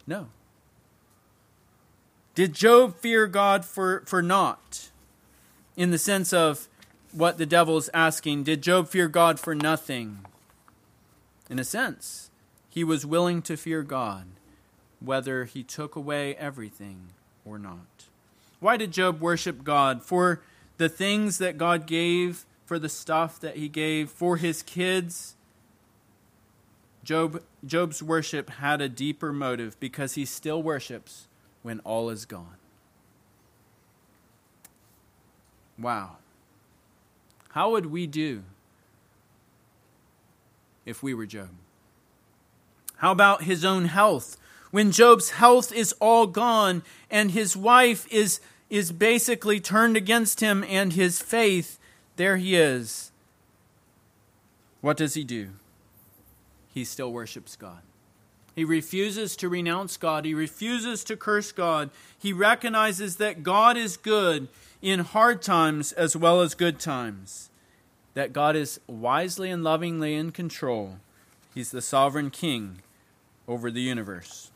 No. 0.08 0.28
Did 2.36 2.54
Job 2.54 2.98
fear 2.98 3.28
God 3.28 3.64
for, 3.64 4.04
for 4.06 4.22
naught? 4.22 4.90
In 5.78 5.92
the 5.92 5.98
sense 5.98 6.34
of 6.34 6.68
what 7.12 7.38
the 7.38 7.46
devil 7.46 7.78
is 7.78 7.90
asking, 7.94 8.44
did 8.44 8.62
Job 8.62 8.88
fear 8.88 9.08
God 9.08 9.40
for 9.40 9.54
nothing? 9.54 10.20
In 11.50 11.60
a 11.60 11.64
sense, 11.64 12.32
he 12.74 12.84
was 12.84 13.06
willing 13.06 13.44
to 13.44 13.56
fear 13.56 13.84
God 13.84 14.26
whether 15.00 15.46
he 15.46 15.62
took 15.62 15.96
away 15.96 16.34
everything 16.38 17.10
or 17.46 17.60
not. 17.60 18.06
Why 18.60 18.78
did 18.78 18.92
Job 18.92 19.22
worship 19.22 19.64
God? 19.64 20.02
For 20.02 20.42
the 20.78 20.90
things 20.90 21.38
that 21.38 21.60
God 21.60 21.86
gave, 21.86 22.46
for 22.66 22.80
the 22.80 22.90
stuff 22.90 23.40
that 23.42 23.58
he 23.58 23.70
gave, 23.70 24.10
for 24.10 24.38
his 24.38 24.64
kids. 24.64 25.36
Job, 27.04 27.44
Job's 27.64 28.02
worship 28.02 28.50
had 28.50 28.82
a 28.82 28.90
deeper 28.90 29.32
motive 29.32 29.80
because 29.80 30.16
he 30.16 30.26
still 30.26 30.64
worships 30.64 31.28
when 31.62 31.80
all 31.82 32.10
is 32.10 32.26
gone. 32.26 32.58
Wow. 35.78 36.18
How 37.50 37.70
would 37.70 37.86
we 37.86 38.08
do 38.08 38.42
if 40.88 41.04
we 41.04 41.14
were 41.14 41.28
Job? 41.28 41.50
How 43.04 43.12
about 43.12 43.44
his 43.44 43.64
own 43.64 43.86
health? 43.86 44.38
when 44.74 44.92
Job's 44.92 45.30
health 45.30 45.72
is 45.72 45.94
all 46.00 46.26
gone 46.26 46.82
and 47.12 47.30
his 47.30 47.56
wife 47.56 48.12
is, 48.12 48.40
is 48.72 48.92
basically 48.92 49.60
turned 49.60 49.96
against 49.96 50.40
him 50.40 50.66
and 50.68 50.94
his 50.94 51.22
faith, 51.22 51.78
there 52.16 52.38
he 52.38 52.56
is. 52.56 53.12
What 54.82 54.98
does 54.98 55.14
he 55.14 55.24
do? 55.24 55.50
He 56.74 56.84
still 56.84 57.14
worships 57.14 57.56
God. 57.56 57.84
He 58.56 58.66
refuses 58.66 59.36
to 59.36 59.48
renounce 59.48 59.96
God. 59.96 60.26
He 60.26 60.34
refuses 60.34 61.04
to 61.04 61.16
curse 61.16 61.52
God. 61.52 61.92
He 62.18 62.34
recognizes 62.34 63.18
that 63.18 63.44
God 63.44 63.78
is 63.78 63.96
good 63.96 64.48
in 64.82 65.02
hard 65.02 65.44
times 65.44 65.92
as 65.92 66.18
well 66.18 66.42
as 66.42 66.56
good 66.56 66.80
times, 66.80 67.52
that 68.16 68.34
God 68.34 68.56
is 68.56 68.80
wisely 68.88 69.52
and 69.52 69.64
lovingly 69.64 70.16
in 70.16 70.32
control. 70.32 70.98
He's 71.54 71.70
the 71.70 71.80
sovereign 71.84 72.32
king 72.32 72.80
over 73.48 73.70
the 73.70 73.82
universe. 73.82 74.52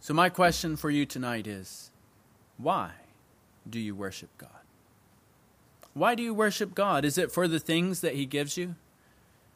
So, 0.00 0.12
my 0.14 0.28
question 0.28 0.76
for 0.76 0.90
you 0.90 1.06
tonight 1.06 1.46
is 1.46 1.90
why 2.56 2.90
do 3.68 3.78
you 3.78 3.94
worship 3.94 4.30
God? 4.36 4.50
Why 5.94 6.14
do 6.14 6.22
you 6.22 6.34
worship 6.34 6.74
God? 6.74 7.04
Is 7.04 7.18
it 7.18 7.30
for 7.30 7.46
the 7.46 7.60
things 7.60 8.00
that 8.00 8.14
He 8.14 8.26
gives 8.26 8.56
you? 8.56 8.74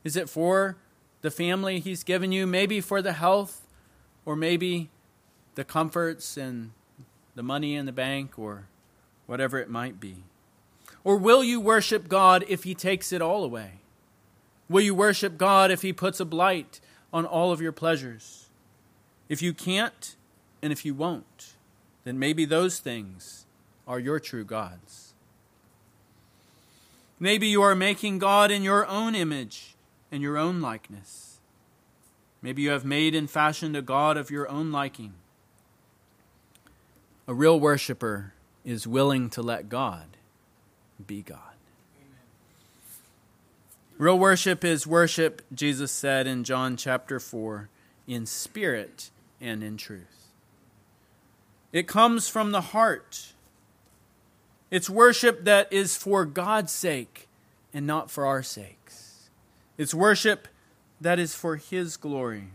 Is 0.04 0.16
it 0.16 0.28
for 0.28 0.76
the 1.22 1.30
family 1.30 1.80
He's 1.80 2.04
given 2.04 2.30
you? 2.30 2.46
Maybe 2.46 2.80
for 2.80 3.02
the 3.02 3.14
health, 3.14 3.66
or 4.24 4.36
maybe 4.36 4.90
the 5.54 5.64
comforts 5.64 6.36
and 6.36 6.70
the 7.34 7.42
money 7.42 7.74
in 7.74 7.86
the 7.86 7.92
bank, 7.92 8.38
or 8.38 8.68
whatever 9.26 9.58
it 9.58 9.68
might 9.68 9.98
be? 9.98 10.24
Or 11.02 11.16
will 11.16 11.42
you 11.42 11.60
worship 11.60 12.08
God 12.08 12.44
if 12.48 12.64
He 12.64 12.74
takes 12.74 13.12
it 13.12 13.22
all 13.22 13.42
away? 13.42 13.80
Will 14.68 14.80
you 14.80 14.94
worship 14.94 15.38
God 15.38 15.70
if 15.70 15.82
He 15.82 15.92
puts 15.92 16.20
a 16.20 16.24
blight 16.24 16.80
on 17.12 17.24
all 17.24 17.52
of 17.52 17.60
your 17.60 17.72
pleasures? 17.72 18.46
If 19.28 19.42
you 19.42 19.54
can't, 19.54 20.16
and 20.62 20.72
if 20.72 20.84
you 20.84 20.94
won't, 20.94 21.54
then 22.04 22.18
maybe 22.18 22.44
those 22.44 22.78
things 22.78 23.46
are 23.86 23.98
your 23.98 24.18
true 24.18 24.44
gods. 24.44 25.14
Maybe 27.18 27.46
you 27.46 27.62
are 27.62 27.74
making 27.74 28.18
God 28.18 28.50
in 28.50 28.62
your 28.62 28.86
own 28.86 29.14
image 29.14 29.74
and 30.12 30.22
your 30.22 30.36
own 30.36 30.60
likeness. 30.60 31.38
Maybe 32.42 32.62
you 32.62 32.70
have 32.70 32.84
made 32.84 33.14
and 33.14 33.30
fashioned 33.30 33.76
a 33.76 33.82
God 33.82 34.16
of 34.16 34.30
your 34.30 34.48
own 34.48 34.70
liking. 34.70 35.14
A 37.26 37.34
real 37.34 37.58
worshiper 37.58 38.34
is 38.64 38.86
willing 38.86 39.30
to 39.30 39.42
let 39.42 39.68
God 39.68 40.16
be 41.04 41.22
God. 41.22 41.55
Real 43.98 44.18
worship 44.18 44.62
is 44.62 44.86
worship, 44.86 45.40
Jesus 45.54 45.90
said 45.90 46.26
in 46.26 46.44
John 46.44 46.76
chapter 46.76 47.18
4, 47.18 47.70
in 48.06 48.26
spirit 48.26 49.10
and 49.40 49.62
in 49.62 49.78
truth. 49.78 50.28
It 51.72 51.88
comes 51.88 52.28
from 52.28 52.52
the 52.52 52.60
heart. 52.60 53.32
It's 54.70 54.90
worship 54.90 55.44
that 55.44 55.72
is 55.72 55.96
for 55.96 56.26
God's 56.26 56.72
sake 56.72 57.26
and 57.72 57.86
not 57.86 58.10
for 58.10 58.26
our 58.26 58.42
sakes. 58.42 59.30
It's 59.78 59.94
worship 59.94 60.48
that 61.00 61.18
is 61.18 61.34
for 61.34 61.56
His 61.56 61.96
glory. 61.96 62.48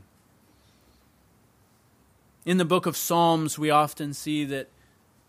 In 2.46 2.58
the 2.58 2.66
book 2.66 2.86
of 2.86 2.96
Psalms, 2.96 3.58
we 3.58 3.72
often 3.72 4.14
see 4.14 4.46
that 4.46 4.70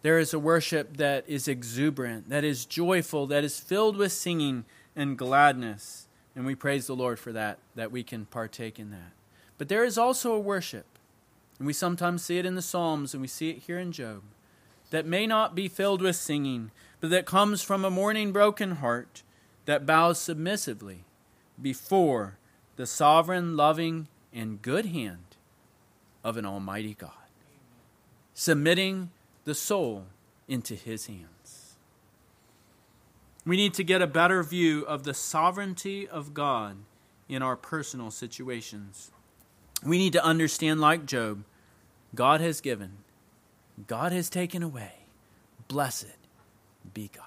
there 0.03 0.19
is 0.19 0.35
a 0.35 0.39
worship 0.39 0.99
that 0.99 1.25
is 1.27 1.49
exuberant, 1.49 2.29
that 2.29 2.45
is 2.45 2.67
joyful, 2.67 3.27
that 3.29 3.45
is 3.45 3.61
filled 3.61 3.97
with 3.97 4.13
singing 4.13 4.65
and 4.97 5.17
gladness. 5.17 6.02
And 6.35 6.47
we 6.47 6.55
praise 6.55 6.87
the 6.87 6.97
Lord 6.97 7.19
for 7.19 7.33
that, 7.33 7.59
that 7.75 7.93
we 7.93 8.03
can 8.03 8.25
partake 8.27 8.79
in 8.79 8.91
that. 8.91 9.13
But 9.59 9.69
there 9.69 9.85
is 9.85 9.99
also 9.99 10.33
a 10.33 10.41
worship 10.41 10.87
and 11.63 11.67
we 11.69 11.73
sometimes 11.73 12.25
see 12.25 12.39
it 12.39 12.45
in 12.45 12.57
the 12.57 12.61
Psalms 12.61 13.15
and 13.15 13.21
we 13.21 13.29
see 13.29 13.51
it 13.51 13.59
here 13.59 13.79
in 13.79 13.93
Job, 13.93 14.23
that 14.91 15.07
may 15.07 15.29
not 15.29 15.55
be 15.55 15.69
filled 15.69 16.03
with 16.03 16.17
singing, 16.17 16.73
but 17.01 17.11
that 17.11 17.25
comes 17.25 17.63
from 17.63 17.85
a 17.85 17.91
mourning, 17.91 18.33
broken 18.33 18.73
heart 18.73 19.23
that 19.67 19.87
bows 19.87 20.19
submissively 20.19 21.05
before 21.61 22.37
the 22.75 22.85
sovereign, 22.85 23.57
loving, 23.57 24.09
and 24.33 24.61
good 24.61 24.87
hand 24.87 25.37
of 26.25 26.37
an 26.37 26.45
almighty 26.45 26.95
God, 26.95 27.11
submitting 28.35 29.11
the 29.45 29.55
soul 29.55 30.07
into 30.49 30.75
his 30.75 31.07
hands. 31.07 31.32
We 33.45 33.57
need 33.57 33.75
to 33.75 33.85
get 33.85 34.01
a 34.01 34.07
better 34.07 34.43
view 34.43 34.85
of 34.87 35.03
the 35.03 35.15
sovereignty 35.15 36.07
of 36.07 36.33
God 36.33 36.77
in 37.29 37.43
our 37.43 37.57
personal 37.57 38.11
situations. 38.11 39.11
We 39.85 39.99
need 39.99 40.13
to 40.13 40.25
understand, 40.25 40.81
like 40.81 41.07
Job, 41.07 41.45
God 42.15 42.41
has 42.41 42.61
given, 42.61 42.99
God 43.87 44.13
has 44.13 44.31
taken 44.31 44.63
away. 44.63 44.93
Blessed 45.67 46.17
be 46.95 47.11
God. 47.13 47.25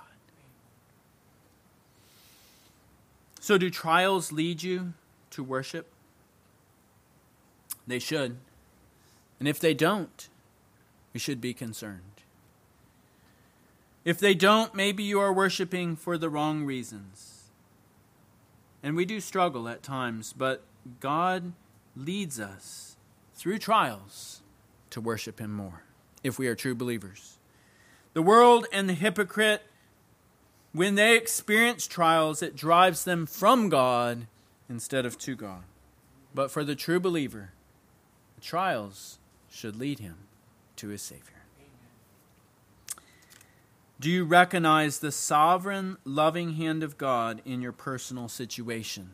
So, 3.40 3.58
do 3.58 3.70
trials 3.70 4.32
lead 4.32 4.64
you 4.64 4.94
to 5.32 5.44
worship? 5.44 5.92
They 7.86 8.00
should. 8.00 8.38
And 9.40 9.48
if 9.48 9.60
they 9.60 9.74
don't, 9.74 10.30
we 11.14 11.20
should 11.20 11.42
be 11.42 11.54
concerned. 11.54 12.15
If 14.06 14.20
they 14.20 14.36
don't, 14.36 14.76
maybe 14.76 15.04
you 15.04 15.20
are 15.20 15.34
worshiping 15.34 15.96
for 15.96 16.18
the 16.18 16.30
wrong 16.30 16.64
reasons. 16.64 17.50
And 18.84 18.96
we 18.96 19.04
do 19.04 19.20
struggle 19.20 19.68
at 19.68 19.82
times, 19.82 20.32
but 20.32 20.64
God 21.00 21.54
leads 21.96 22.40
us 22.40 22.98
through 23.34 23.58
trials 23.58 24.42
to 24.92 25.02
worship 25.02 25.40
Him 25.40 25.52
more 25.52 25.82
if 26.24 26.38
we 26.38 26.48
are 26.48 26.56
true 26.56 26.76
believers. 26.76 27.40
The 28.14 28.22
world 28.22 28.68
and 28.72 28.88
the 28.88 28.94
hypocrite, 28.94 29.64
when 30.72 30.94
they 30.96 31.18
experience 31.18 31.88
trials, 31.88 32.44
it 32.44 32.56
drives 32.56 33.06
them 33.06 33.26
from 33.26 33.70
God 33.70 34.28
instead 34.70 35.06
of 35.06 35.18
to 35.20 35.36
God. 35.36 35.64
But 36.34 36.52
for 36.52 36.64
the 36.64 36.76
true 36.76 37.00
believer, 37.00 37.54
the 38.36 38.42
trials 38.42 39.18
should 39.50 39.76
lead 39.78 40.00
him 40.00 40.18
to 40.76 40.90
his 40.90 41.02
Savior. 41.02 41.35
Do 44.00 44.10
you 44.10 44.26
recognize 44.26 45.00
the 45.00 45.12
sovereign, 45.12 45.98
loving 46.04 46.56
hand 46.56 46.84
of 46.84 46.98
God 46.98 47.42
in 47.46 47.62
your 47.62 47.72
personal 47.72 48.28
situation? 48.28 49.12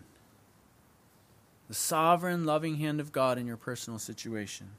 The 1.68 1.76
sovereign, 1.76 2.46
loving 2.46 2.78
hand 2.78 3.00
of 3.00 3.12
God 3.12 3.38
in 3.38 3.46
your 3.46 3.58
personal 3.58 4.00
situation. 4.00 4.72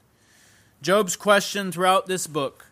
Job's 0.81 1.15
question 1.15 1.71
throughout 1.71 2.07
this 2.07 2.27
book, 2.27 2.67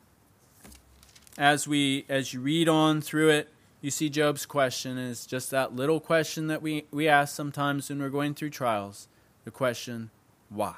as 1.38 1.68
we 1.68 2.06
as 2.10 2.34
you 2.34 2.42
read 2.42 2.68
on 2.68 3.00
through 3.00 3.30
it, 3.30 3.50
you 3.80 3.90
see 3.90 4.10
Job's 4.10 4.46
question 4.46 4.98
is 4.98 5.26
just 5.26 5.50
that 5.52 5.74
little 5.76 6.02
question 6.02 6.48
that 6.48 6.62
we, 6.62 6.86
we 6.92 7.08
ask 7.08 7.34
sometimes 7.34 7.90
when 7.90 8.00
we're 8.00 8.10
going 8.10 8.34
through 8.34 8.50
trials. 8.50 9.08
The 9.46 9.52
question, 9.52 10.12
why? 10.50 10.76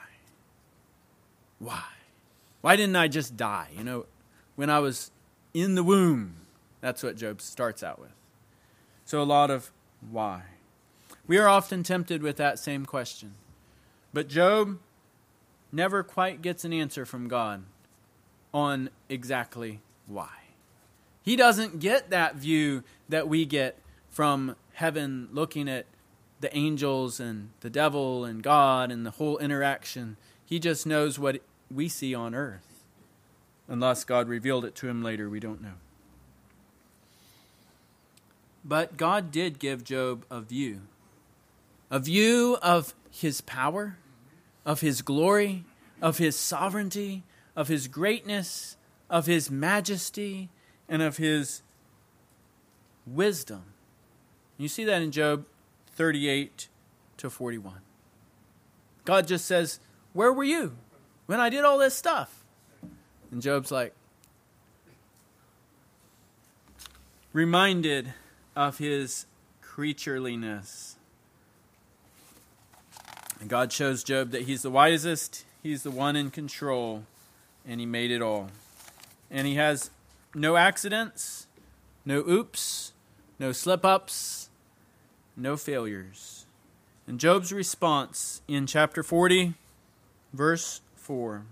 Why? 1.60 1.84
Why 2.62 2.76
didn't 2.76 2.96
I 2.96 3.08
just 3.08 3.36
die? 3.36 3.70
You 3.76 3.84
know, 3.84 4.06
when 4.56 4.70
I 4.70 4.80
was 4.80 5.12
in 5.54 5.76
the 5.76 5.84
womb. 5.84 6.36
That's 6.84 7.02
what 7.02 7.15
Job 7.15 7.39
starts 7.39 7.82
out 7.82 7.98
with. 7.98 8.12
So 9.06 9.22
a 9.22 9.24
lot 9.24 9.50
of 9.50 9.72
why. 10.12 10.41
We 11.26 11.38
are 11.38 11.48
often 11.48 11.82
tempted 11.82 12.22
with 12.22 12.36
that 12.36 12.60
same 12.60 12.86
question. 12.86 13.36
But 14.13 14.28
Job 14.28 14.80
never 15.72 16.04
quite 16.04 16.41
gets 16.41 16.65
an 16.65 16.74
answer 16.74 17.06
from 17.06 17.30
God 17.30 17.63
on 18.54 18.89
exactly 19.08 19.80
why. 20.08 20.28
He 21.22 21.38
doesn't 21.38 21.80
get 21.80 22.10
that 22.10 22.36
view 22.36 22.84
that 23.08 23.30
we 23.30 23.46
get 23.46 23.80
from 24.10 24.58
heaven 24.74 25.30
looking 25.32 25.69
at 25.69 25.86
the 26.41 26.54
angels 26.54 27.17
and 27.17 27.52
the 27.62 27.69
devil 27.69 28.26
and 28.26 28.43
God 28.43 28.91
and 28.91 29.06
the 29.06 29.12
whole 29.12 29.38
interaction. 29.38 30.17
He 30.46 30.60
just 30.60 30.86
knows 30.86 31.17
what 31.17 31.39
we 31.74 31.88
see 31.88 32.13
on 32.13 32.36
earth. 32.36 32.84
Unless 33.69 34.04
God 34.04 34.28
revealed 34.28 34.65
it 34.65 34.76
to 34.76 34.89
him 34.89 35.02
later, 35.02 35.30
we 35.30 35.39
don't 35.39 35.62
know. 35.62 35.76
But 38.65 38.97
God 38.97 39.32
did 39.32 39.60
give 39.60 39.84
Job 39.84 40.26
a 40.30 40.41
view 40.41 40.82
a 41.91 41.99
view 41.99 42.58
of 42.63 42.95
his 43.12 43.41
power, 43.41 43.97
of 44.65 44.82
his 44.82 45.04
glory, 45.04 45.63
of 46.02 46.17
his 46.17 46.36
sovereignty, 46.36 47.21
of 47.56 47.67
his 47.67 47.88
greatness, 47.88 48.78
of 49.12 49.28
his 49.28 49.52
majesty, 49.52 50.49
and 50.89 51.04
of 51.04 51.17
his 51.17 51.62
wisdom. 53.06 53.63
You 54.58 54.67
see 54.67 54.84
that 54.86 55.04
in 55.04 55.12
Job 55.12 55.45
38 55.91 56.67
to 57.17 57.30
41. 57.30 57.76
God 59.06 59.28
just 59.28 59.45
says, 59.45 59.80
Where 60.13 60.34
were 60.34 60.43
you 60.43 60.76
when 61.28 61.39
I 61.39 61.49
did 61.49 61.63
all 61.63 61.78
this 61.78 61.93
stuff? 61.93 62.43
And 63.32 63.41
Job's 63.41 63.71
like, 63.71 63.93
reminded 67.34 68.13
of 68.56 68.78
his 68.78 69.26
creatureliness. 69.62 70.96
And 73.39 73.50
God 73.50 73.72
shows 73.72 74.04
Job 74.04 74.32
that 74.32 74.44
he's 74.44 74.62
the 74.62 74.70
wisest, 74.70 75.46
he's 75.62 75.84
the 75.84 75.92
one 75.92 76.16
in 76.16 76.32
control, 76.32 77.04
and 77.68 77.80
he 77.80 77.86
made 77.86 78.12
it 78.12 78.22
all. 78.22 78.50
And 79.30 79.48
he 79.48 79.56
has 79.56 79.89
no 80.36 80.56
accidents, 80.56 81.48
no 82.06 82.20
oops, 82.20 82.94
no 83.39 83.52
slip 83.52 83.84
ups, 83.84 84.50
no 85.36 85.58
failures. 85.58 86.46
And 87.08 87.20
Job's 87.20 87.52
response 87.52 88.42
in 88.48 88.66
chapter 88.66 89.04
40, 89.04 89.56
verse 90.32 90.82
4. 90.96 91.44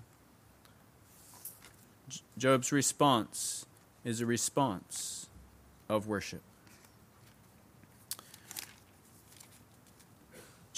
Job's 2.38 2.72
response 2.72 3.66
is 4.06 4.22
a 4.22 4.26
response 4.26 5.28
of 5.90 6.08
worship. 6.08 6.42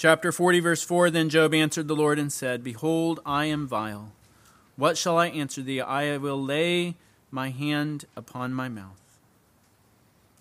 Chapter 0.04 0.32
40, 0.32 0.60
verse 0.60 0.82
4 0.82 1.08
Then 1.08 1.30
Job 1.30 1.54
answered 1.54 1.88
the 1.88 1.96
Lord 1.96 2.18
and 2.18 2.30
said, 2.30 2.62
Behold, 2.62 3.20
I 3.24 3.46
am 3.46 3.66
vile. 3.66 4.12
What 4.76 4.98
shall 4.98 5.16
I 5.16 5.28
answer 5.28 5.62
thee? 5.62 5.80
I 5.80 6.18
will 6.18 6.36
lay 6.44 6.96
my 7.30 7.48
hand 7.48 8.04
upon 8.14 8.52
my 8.52 8.68
mouth. 8.68 9.00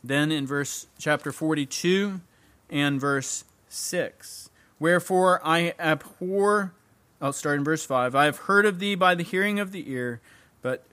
Then 0.03 0.33
in 0.33 0.45
verse 0.45 0.87
chapter 0.99 1.31
42 1.31 2.19
and 2.69 2.99
verse 2.99 3.45
6, 3.69 4.49
Wherefore 4.79 5.39
I 5.45 5.73
abhor, 5.79 6.73
I'll 7.21 7.31
start 7.31 7.57
in 7.57 7.63
verse 7.63 7.85
5, 7.85 8.15
I 8.15 8.25
have 8.25 8.39
heard 8.39 8.65
of 8.65 8.79
thee 8.79 8.95
by 8.95 9.15
the 9.15 9.23
hearing 9.23 9.61
of 9.61 9.71
the 9.71 9.89
ear, 9.89 10.19
but 10.61 10.83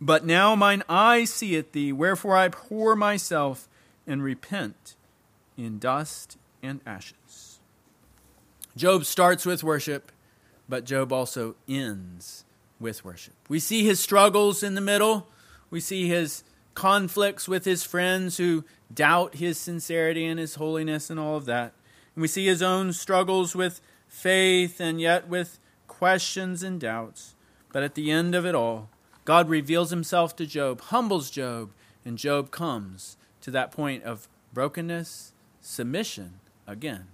but 0.00 0.24
now 0.24 0.54
mine 0.54 0.84
eye 0.88 1.24
seeth 1.24 1.72
thee, 1.72 1.92
wherefore 1.92 2.36
I 2.36 2.44
abhor 2.44 2.94
myself 2.94 3.68
and 4.06 4.22
repent 4.22 4.94
in 5.56 5.80
dust 5.80 6.38
and 6.62 6.80
ashes. 6.86 7.41
Job 8.76 9.04
starts 9.04 9.44
with 9.44 9.62
worship, 9.62 10.10
but 10.68 10.84
Job 10.84 11.12
also 11.12 11.56
ends 11.68 12.44
with 12.80 13.04
worship. 13.04 13.34
We 13.48 13.58
see 13.58 13.84
his 13.84 14.00
struggles 14.00 14.62
in 14.62 14.74
the 14.74 14.80
middle. 14.80 15.28
We 15.70 15.80
see 15.80 16.08
his 16.08 16.42
conflicts 16.74 17.46
with 17.46 17.64
his 17.64 17.84
friends 17.84 18.38
who 18.38 18.64
doubt 18.92 19.36
his 19.36 19.58
sincerity 19.58 20.26
and 20.26 20.40
his 20.40 20.56
holiness 20.56 21.10
and 21.10 21.20
all 21.20 21.36
of 21.36 21.44
that. 21.46 21.72
And 22.14 22.22
we 22.22 22.28
see 22.28 22.46
his 22.46 22.62
own 22.62 22.92
struggles 22.92 23.54
with 23.54 23.80
faith 24.08 24.80
and 24.80 25.00
yet 25.00 25.28
with 25.28 25.58
questions 25.86 26.62
and 26.62 26.80
doubts. 26.80 27.34
But 27.72 27.82
at 27.82 27.94
the 27.94 28.10
end 28.10 28.34
of 28.34 28.44
it 28.44 28.54
all, 28.54 28.88
God 29.24 29.48
reveals 29.48 29.90
himself 29.90 30.34
to 30.36 30.46
Job, 30.46 30.80
humbles 30.80 31.30
Job, 31.30 31.70
and 32.04 32.18
Job 32.18 32.50
comes 32.50 33.16
to 33.42 33.50
that 33.50 33.70
point 33.70 34.02
of 34.04 34.28
brokenness, 34.52 35.32
submission 35.60 36.40
again, 36.66 37.06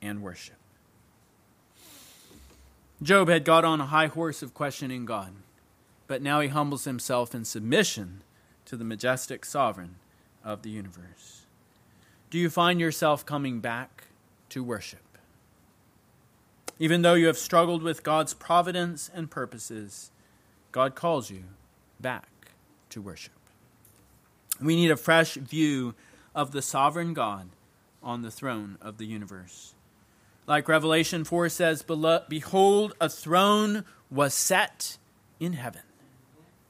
and 0.00 0.22
worship. 0.22 0.61
Job 3.02 3.28
had 3.28 3.44
got 3.44 3.64
on 3.64 3.80
a 3.80 3.86
high 3.86 4.06
horse 4.06 4.42
of 4.42 4.54
questioning 4.54 5.04
God, 5.04 5.32
but 6.06 6.22
now 6.22 6.38
he 6.38 6.48
humbles 6.48 6.84
himself 6.84 7.34
in 7.34 7.44
submission 7.44 8.22
to 8.64 8.76
the 8.76 8.84
majestic 8.84 9.44
sovereign 9.44 9.96
of 10.44 10.62
the 10.62 10.70
universe. 10.70 11.46
Do 12.30 12.38
you 12.38 12.48
find 12.48 12.78
yourself 12.78 13.26
coming 13.26 13.58
back 13.58 14.04
to 14.50 14.62
worship? 14.62 15.18
Even 16.78 17.02
though 17.02 17.14
you 17.14 17.26
have 17.26 17.38
struggled 17.38 17.82
with 17.82 18.04
God's 18.04 18.34
providence 18.34 19.10
and 19.12 19.30
purposes, 19.30 20.12
God 20.70 20.94
calls 20.94 21.28
you 21.28 21.42
back 22.00 22.28
to 22.90 23.02
worship. 23.02 23.34
We 24.60 24.76
need 24.76 24.92
a 24.92 24.96
fresh 24.96 25.34
view 25.34 25.94
of 26.36 26.52
the 26.52 26.62
sovereign 26.62 27.14
God 27.14 27.48
on 28.00 28.22
the 28.22 28.30
throne 28.30 28.78
of 28.80 28.98
the 28.98 29.06
universe. 29.06 29.74
Like 30.52 30.68
Revelation 30.68 31.24
4 31.24 31.48
says, 31.48 31.82
Behold, 31.82 32.94
a 33.00 33.08
throne 33.08 33.86
was 34.10 34.34
set 34.34 34.98
in 35.40 35.54
heaven, 35.54 35.80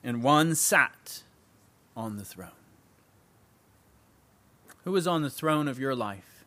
and 0.05 0.23
one 0.23 0.55
sat 0.55 1.25
on 1.97 2.17
the 2.17 2.25
throne. 2.25 2.51
Who 4.85 4.95
is 4.95 5.09
on 5.09 5.23
the 5.23 5.31
throne 5.31 5.67
of 5.67 5.81
your 5.81 5.97
life? 5.97 6.45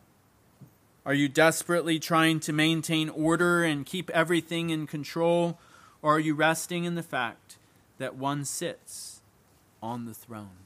Are 1.04 1.12
you 1.12 1.28
desperately 1.28 1.98
trying 1.98 2.40
to 2.40 2.54
maintain 2.54 3.10
order 3.10 3.62
and 3.64 3.84
keep 3.84 4.08
everything 4.12 4.70
in 4.70 4.86
control? 4.86 5.58
Or 6.00 6.16
are 6.16 6.20
you 6.20 6.34
resting 6.34 6.84
in 6.84 6.94
the 6.94 7.02
fact 7.02 7.58
that 7.98 8.16
one 8.16 8.46
sits 8.46 9.20
on 9.82 10.06
the 10.06 10.14
throne? 10.14 10.56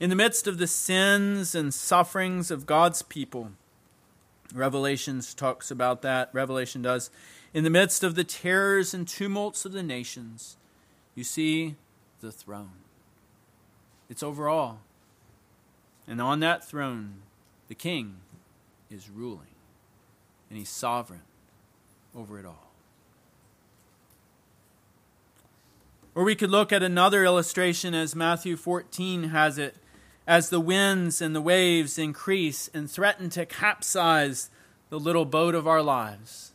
In 0.00 0.10
the 0.10 0.16
midst 0.16 0.48
of 0.48 0.58
the 0.58 0.66
sins 0.66 1.54
and 1.54 1.72
sufferings 1.72 2.50
of 2.50 2.66
God's 2.66 3.02
people, 3.02 3.52
Revelations 4.54 5.34
talks 5.34 5.70
about 5.70 6.02
that. 6.02 6.30
Revelation 6.32 6.82
does. 6.82 7.10
In 7.54 7.64
the 7.64 7.70
midst 7.70 8.02
of 8.04 8.14
the 8.14 8.24
terrors 8.24 8.94
and 8.94 9.06
tumults 9.06 9.64
of 9.64 9.72
the 9.72 9.82
nations, 9.82 10.56
you 11.14 11.24
see 11.24 11.76
the 12.20 12.32
throne. 12.32 12.82
It's 14.08 14.22
over 14.22 14.48
all. 14.48 14.80
And 16.06 16.20
on 16.20 16.40
that 16.40 16.64
throne, 16.64 17.22
the 17.68 17.74
king 17.74 18.16
is 18.90 19.08
ruling, 19.08 19.54
and 20.50 20.58
he's 20.58 20.68
sovereign 20.68 21.22
over 22.14 22.38
it 22.38 22.44
all. 22.44 22.72
Or 26.14 26.24
we 26.24 26.34
could 26.34 26.50
look 26.50 26.72
at 26.72 26.82
another 26.82 27.24
illustration 27.24 27.94
as 27.94 28.14
Matthew 28.14 28.56
14 28.56 29.24
has 29.24 29.56
it 29.56 29.76
as 30.26 30.50
the 30.50 30.60
winds 30.60 31.20
and 31.20 31.34
the 31.34 31.40
waves 31.40 31.98
increase 31.98 32.70
and 32.72 32.90
threaten 32.90 33.28
to 33.30 33.46
capsize 33.46 34.50
the 34.90 35.00
little 35.00 35.24
boat 35.24 35.54
of 35.54 35.66
our 35.66 35.82
lives. 35.82 36.52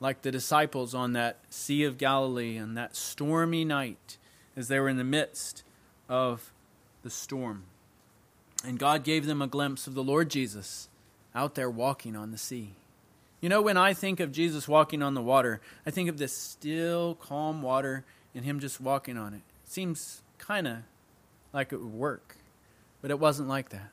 Like 0.00 0.22
the 0.22 0.32
disciples 0.32 0.94
on 0.94 1.12
that 1.12 1.38
Sea 1.48 1.84
of 1.84 1.98
Galilee 1.98 2.58
on 2.58 2.74
that 2.74 2.96
stormy 2.96 3.64
night 3.64 4.18
as 4.56 4.68
they 4.68 4.80
were 4.80 4.88
in 4.88 4.96
the 4.96 5.04
midst 5.04 5.62
of 6.08 6.52
the 7.02 7.10
storm. 7.10 7.64
And 8.64 8.78
God 8.78 9.04
gave 9.04 9.26
them 9.26 9.42
a 9.42 9.46
glimpse 9.46 9.86
of 9.86 9.94
the 9.94 10.02
Lord 10.02 10.28
Jesus 10.28 10.88
out 11.34 11.54
there 11.54 11.70
walking 11.70 12.16
on 12.16 12.30
the 12.30 12.38
sea. 12.38 12.74
You 13.40 13.48
know, 13.48 13.62
when 13.62 13.76
I 13.76 13.92
think 13.92 14.20
of 14.20 14.30
Jesus 14.30 14.68
walking 14.68 15.02
on 15.02 15.14
the 15.14 15.22
water, 15.22 15.60
I 15.84 15.90
think 15.90 16.08
of 16.08 16.18
this 16.18 16.36
still, 16.36 17.16
calm 17.16 17.62
water 17.62 18.04
and 18.34 18.44
Him 18.44 18.60
just 18.60 18.80
walking 18.80 19.16
on 19.16 19.34
it. 19.34 19.42
It 19.64 19.70
seems 19.72 20.22
kind 20.38 20.66
of 20.66 20.76
like 21.52 21.72
it 21.72 21.80
would 21.80 21.92
work. 21.92 22.36
But 23.00 23.10
it 23.10 23.18
wasn't 23.18 23.48
like 23.48 23.70
that. 23.70 23.90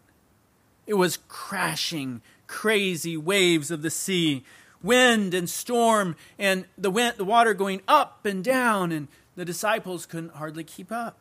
It 0.85 0.93
was 0.95 1.17
crashing, 1.27 2.21
crazy 2.47 3.17
waves 3.17 3.71
of 3.71 3.81
the 3.81 3.89
sea, 3.89 4.43
wind 4.81 5.33
and 5.33 5.49
storm, 5.49 6.15
and 6.37 6.65
the, 6.77 6.89
wind, 6.89 7.15
the 7.17 7.25
water 7.25 7.53
going 7.53 7.81
up 7.87 8.25
and 8.25 8.43
down, 8.43 8.91
and 8.91 9.07
the 9.35 9.45
disciples 9.45 10.05
couldn't 10.05 10.35
hardly 10.35 10.63
keep 10.63 10.91
up. 10.91 11.17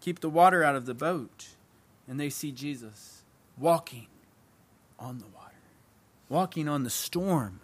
Keep 0.00 0.20
the 0.20 0.30
water 0.30 0.62
out 0.64 0.76
of 0.76 0.86
the 0.86 0.94
boat. 0.94 1.48
And 2.08 2.18
they 2.18 2.30
see 2.30 2.50
Jesus 2.50 3.22
walking 3.56 4.08
on 4.98 5.18
the 5.18 5.26
water, 5.26 5.54
walking 6.28 6.68
on 6.68 6.82
the 6.82 6.90
storm, 6.90 7.60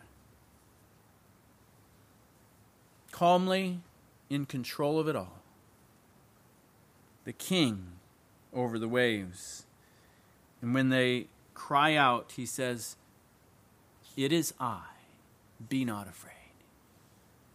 calmly 3.10 3.80
in 4.30 4.46
control 4.46 4.98
of 4.98 5.08
it 5.08 5.16
all 5.16 5.42
the 7.26 7.32
king 7.32 7.88
over 8.54 8.78
the 8.78 8.88
waves. 8.88 9.66
And 10.62 10.72
when 10.72 10.88
they 10.88 11.26
cry 11.52 11.94
out, 11.94 12.32
he 12.36 12.46
says, 12.46 12.96
It 14.16 14.32
is 14.32 14.54
I, 14.58 14.84
be 15.68 15.84
not 15.84 16.08
afraid. 16.08 16.32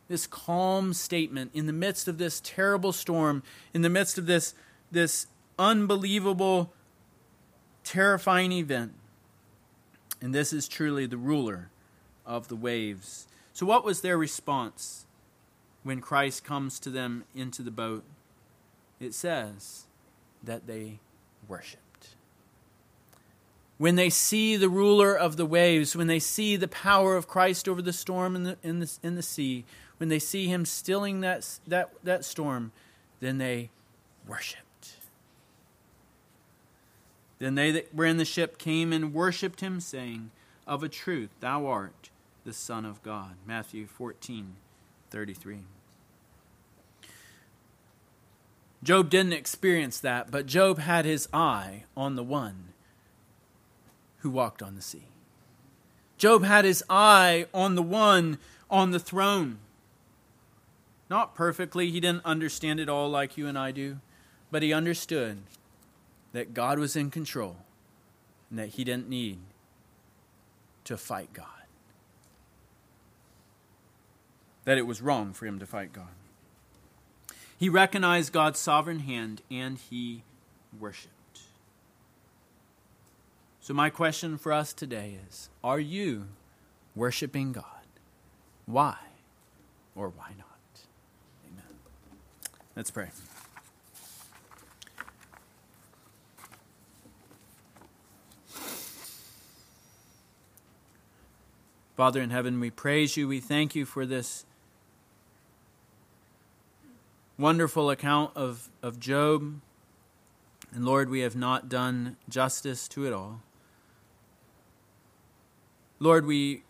This 0.10 0.28
calm 0.28 0.94
statement 0.94 1.52
in 1.54 1.68
the 1.68 1.74
midst 1.74 2.10
of 2.10 2.18
this 2.18 2.42
terrible 2.44 2.92
storm, 2.92 3.44
in 3.74 3.82
the 3.82 3.90
midst 3.90 4.18
of 4.18 4.26
this, 4.26 4.54
this 4.92 5.28
unbelievable, 5.58 6.74
terrifying 7.86 8.52
event. 8.52 8.92
And 10.22 10.36
this 10.36 10.52
is 10.52 10.68
truly 10.68 11.06
the 11.06 11.18
ruler 11.18 11.70
of 12.26 12.50
the 12.50 12.58
waves. 12.58 13.26
So, 13.54 13.66
what 13.66 13.86
was 13.86 14.02
their 14.02 14.18
response 14.18 15.06
when 15.84 16.02
Christ 16.02 16.44
comes 16.44 16.78
to 16.82 16.90
them 16.90 17.24
into 17.34 17.62
the 17.62 17.72
boat? 17.72 18.04
It 19.02 19.14
says 19.14 19.86
that 20.44 20.68
they 20.68 21.00
worshiped. 21.48 21.82
When 23.78 23.96
they 23.96 24.10
see 24.10 24.58
the 24.58 24.70
ruler 24.70 25.16
of 25.16 25.38
the 25.38 25.46
waves, 25.46 25.96
when 25.96 26.08
they 26.08 26.20
see 26.20 26.56
the 26.56 26.68
power 26.68 27.16
of 27.16 27.28
Christ 27.28 27.68
over 27.68 27.82
the 27.82 27.94
storm 27.94 28.36
in 28.36 28.44
the, 28.44 28.58
in 28.62 28.80
the, 28.80 28.98
in 29.02 29.16
the 29.16 29.24
sea, 29.24 29.66
when 29.98 30.10
they 30.10 30.20
see 30.20 30.48
him 30.48 30.66
stilling 30.66 31.22
that, 31.22 31.60
that, 31.68 31.92
that 32.04 32.24
storm, 32.24 32.72
then 33.20 33.40
they 33.40 33.70
worshiped. 34.28 34.96
Then 37.40 37.56
they 37.56 37.72
that 37.72 37.96
were 37.96 38.06
in 38.06 38.18
the 38.18 38.26
ship 38.26 38.60
came 38.60 38.94
and 38.94 39.16
worshipped 39.16 39.62
him, 39.62 39.80
saying, 39.80 40.30
Of 40.68 40.84
a 40.84 40.90
truth, 40.90 41.32
thou 41.40 41.66
art 41.66 42.12
the 42.46 42.54
Son 42.54 42.86
of 42.86 43.02
God. 43.02 43.34
Matthew 43.48 43.88
14, 43.88 44.56
33. 45.10 45.62
Job 48.84 49.10
didn't 49.10 49.34
experience 49.34 50.00
that, 50.00 50.32
but 50.32 50.46
Job 50.48 50.80
had 50.80 51.06
his 51.06 51.28
eye 51.32 51.84
on 51.96 52.16
the 52.16 52.24
one 52.24 52.70
who 54.20 54.30
walked 54.30 54.64
on 54.64 54.76
the 54.76 54.82
sea. 54.82 55.06
Job 56.18 56.44
had 56.44 56.66
his 56.66 56.84
eye 56.90 57.48
on 57.54 57.76
the 57.76 57.84
one 57.84 58.38
on 58.70 58.92
the 58.92 59.00
throne. 59.00 59.60
Not 61.10 61.36
perfectly, 61.36 61.92
he 61.92 62.00
didn't 62.00 62.26
understand 62.26 62.80
it 62.80 62.90
all 62.90 63.10
like 63.10 63.38
you 63.38 63.48
and 63.48 63.58
I 63.58 63.72
do, 63.72 64.00
but 64.50 64.64
he 64.64 64.74
understood 64.74 65.40
that 66.32 66.54
God 66.54 66.80
was 66.80 66.96
in 66.96 67.12
control 67.12 67.58
and 68.50 68.58
that 68.58 68.70
he 68.70 68.84
didn't 68.84 69.10
need 69.10 69.40
to 70.86 70.98
fight 70.98 71.34
God. 71.34 71.46
That 74.66 74.78
it 74.78 74.86
was 74.86 75.02
wrong 75.02 75.34
for 75.34 75.46
him 75.46 75.60
to 75.60 75.66
fight 75.66 75.92
God. 75.92 76.08
He 77.62 77.70
recognized 77.70 78.34
God's 78.34 78.58
sovereign 78.58 79.02
hand 79.02 79.44
and 79.52 79.78
he 79.78 80.24
worshiped. 80.80 81.42
So, 83.60 83.72
my 83.76 83.92
question 83.92 84.40
for 84.40 84.52
us 84.52 84.74
today 84.74 85.20
is 85.30 85.48
Are 85.64 85.80
you 85.80 86.30
worshiping 86.96 87.52
God? 87.52 87.66
Why 88.66 88.98
or 89.94 90.10
why 90.10 90.32
not? 90.40 90.88
Amen. 91.46 91.78
Let's 92.76 92.90
pray. 92.90 93.10
Father 101.96 102.24
in 102.24 102.32
heaven, 102.32 102.60
we 102.60 102.72
praise 102.72 103.16
you. 103.16 103.28
We 103.28 103.40
thank 103.40 103.76
you 103.76 103.86
for 103.86 104.08
this 104.08 104.46
wonderful 107.42 107.90
account 107.90 108.32
of, 108.36 108.70
of 108.84 109.00
Job. 109.00 109.60
And 110.74 110.86
Lord, 110.86 111.10
we 111.10 111.22
have 111.22 111.36
not 111.36 111.68
done 111.68 112.16
justice 112.30 112.88
to 112.90 113.06
it 113.08 113.14
all. 113.14 113.42
Lord, 116.00 116.26
we 116.26 116.62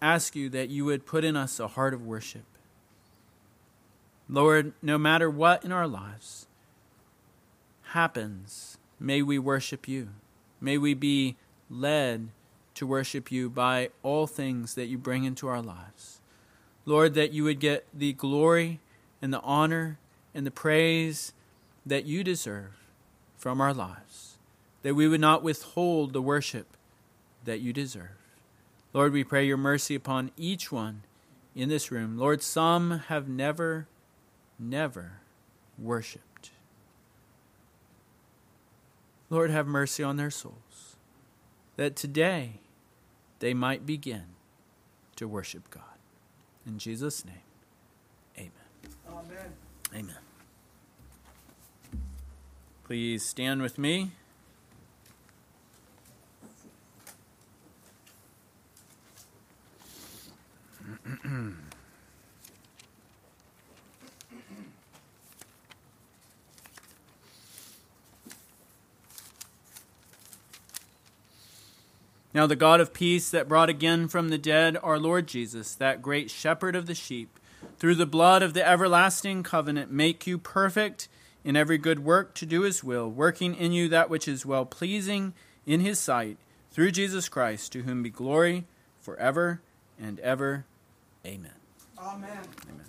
ask 0.00 0.34
you 0.34 0.48
that 0.48 0.70
you 0.70 0.86
would 0.86 1.04
put 1.04 1.24
in 1.24 1.36
us 1.36 1.60
a 1.60 1.68
heart 1.68 1.92
of 1.92 2.06
worship. 2.06 2.44
Lord, 4.28 4.72
no 4.80 4.96
matter 4.96 5.28
what 5.28 5.62
in 5.62 5.72
our 5.72 5.86
lives 5.86 6.46
happens, 7.90 8.78
may 8.98 9.20
we 9.20 9.38
worship 9.38 9.86
you. 9.86 10.08
May 10.58 10.78
we 10.78 10.94
be 10.94 11.36
led 11.68 12.28
to 12.74 12.86
worship 12.86 13.30
you 13.30 13.50
by 13.50 13.90
all 14.02 14.26
things 14.26 14.74
that 14.74 14.86
you 14.86 14.96
bring 14.96 15.24
into 15.24 15.48
our 15.48 15.60
lives. 15.60 16.20
Lord, 16.86 17.12
that 17.14 17.32
you 17.32 17.44
would 17.44 17.60
get 17.60 17.86
the 17.92 18.14
glory 18.14 18.80
and 19.22 19.32
the 19.32 19.40
honor 19.40 19.98
and 20.34 20.44
the 20.44 20.50
praise 20.50 21.32
that 21.86 22.04
you 22.04 22.24
deserve 22.24 22.72
from 23.36 23.60
our 23.60 23.72
lives, 23.72 24.36
that 24.82 24.94
we 24.94 25.08
would 25.08 25.20
not 25.20 25.42
withhold 25.42 26.12
the 26.12 26.20
worship 26.20 26.76
that 27.44 27.60
you 27.60 27.72
deserve. 27.72 28.10
Lord, 28.92 29.12
we 29.12 29.24
pray 29.24 29.46
your 29.46 29.56
mercy 29.56 29.94
upon 29.94 30.32
each 30.36 30.70
one 30.70 31.02
in 31.54 31.68
this 31.68 31.90
room. 31.90 32.18
Lord, 32.18 32.42
some 32.42 33.00
have 33.08 33.28
never, 33.28 33.86
never 34.58 35.20
worshiped. 35.78 36.50
Lord, 39.30 39.50
have 39.50 39.66
mercy 39.66 40.02
on 40.02 40.16
their 40.16 40.30
souls, 40.30 40.96
that 41.76 41.96
today 41.96 42.60
they 43.38 43.54
might 43.54 43.86
begin 43.86 44.24
to 45.16 45.26
worship 45.26 45.70
God. 45.70 45.82
In 46.66 46.78
Jesus' 46.78 47.24
name. 47.24 47.51
Amen. 49.08 49.52
Amen. 49.94 50.16
Please 52.84 53.24
stand 53.24 53.62
with 53.62 53.78
me. 53.78 54.12
Now 72.34 72.46
the 72.46 72.56
God 72.56 72.80
of 72.80 72.94
peace 72.94 73.30
that 73.30 73.48
brought 73.48 73.68
again 73.68 74.08
from 74.08 74.30
the 74.30 74.38
dead 74.38 74.78
our 74.82 74.98
Lord 74.98 75.26
Jesus, 75.26 75.74
that 75.74 76.00
great 76.00 76.30
shepherd 76.30 76.74
of 76.74 76.86
the 76.86 76.94
sheep, 76.94 77.38
through 77.78 77.94
the 77.96 78.06
blood 78.06 78.42
of 78.42 78.54
the 78.54 78.66
everlasting 78.66 79.42
covenant, 79.42 79.90
make 79.90 80.26
you 80.26 80.38
perfect 80.38 81.08
in 81.44 81.56
every 81.56 81.78
good 81.78 82.04
work 82.04 82.34
to 82.34 82.46
do 82.46 82.62
his 82.62 82.84
will, 82.84 83.10
working 83.10 83.54
in 83.54 83.72
you 83.72 83.88
that 83.88 84.10
which 84.10 84.28
is 84.28 84.46
well 84.46 84.64
pleasing 84.64 85.34
in 85.66 85.80
his 85.80 85.98
sight, 85.98 86.36
through 86.70 86.90
Jesus 86.90 87.28
Christ, 87.28 87.72
to 87.72 87.82
whom 87.82 88.02
be 88.02 88.10
glory 88.10 88.64
forever 89.00 89.60
and 90.00 90.18
ever. 90.20 90.64
Amen. 91.26 91.52
Amen. 91.98 92.30
Amen. 92.68 92.86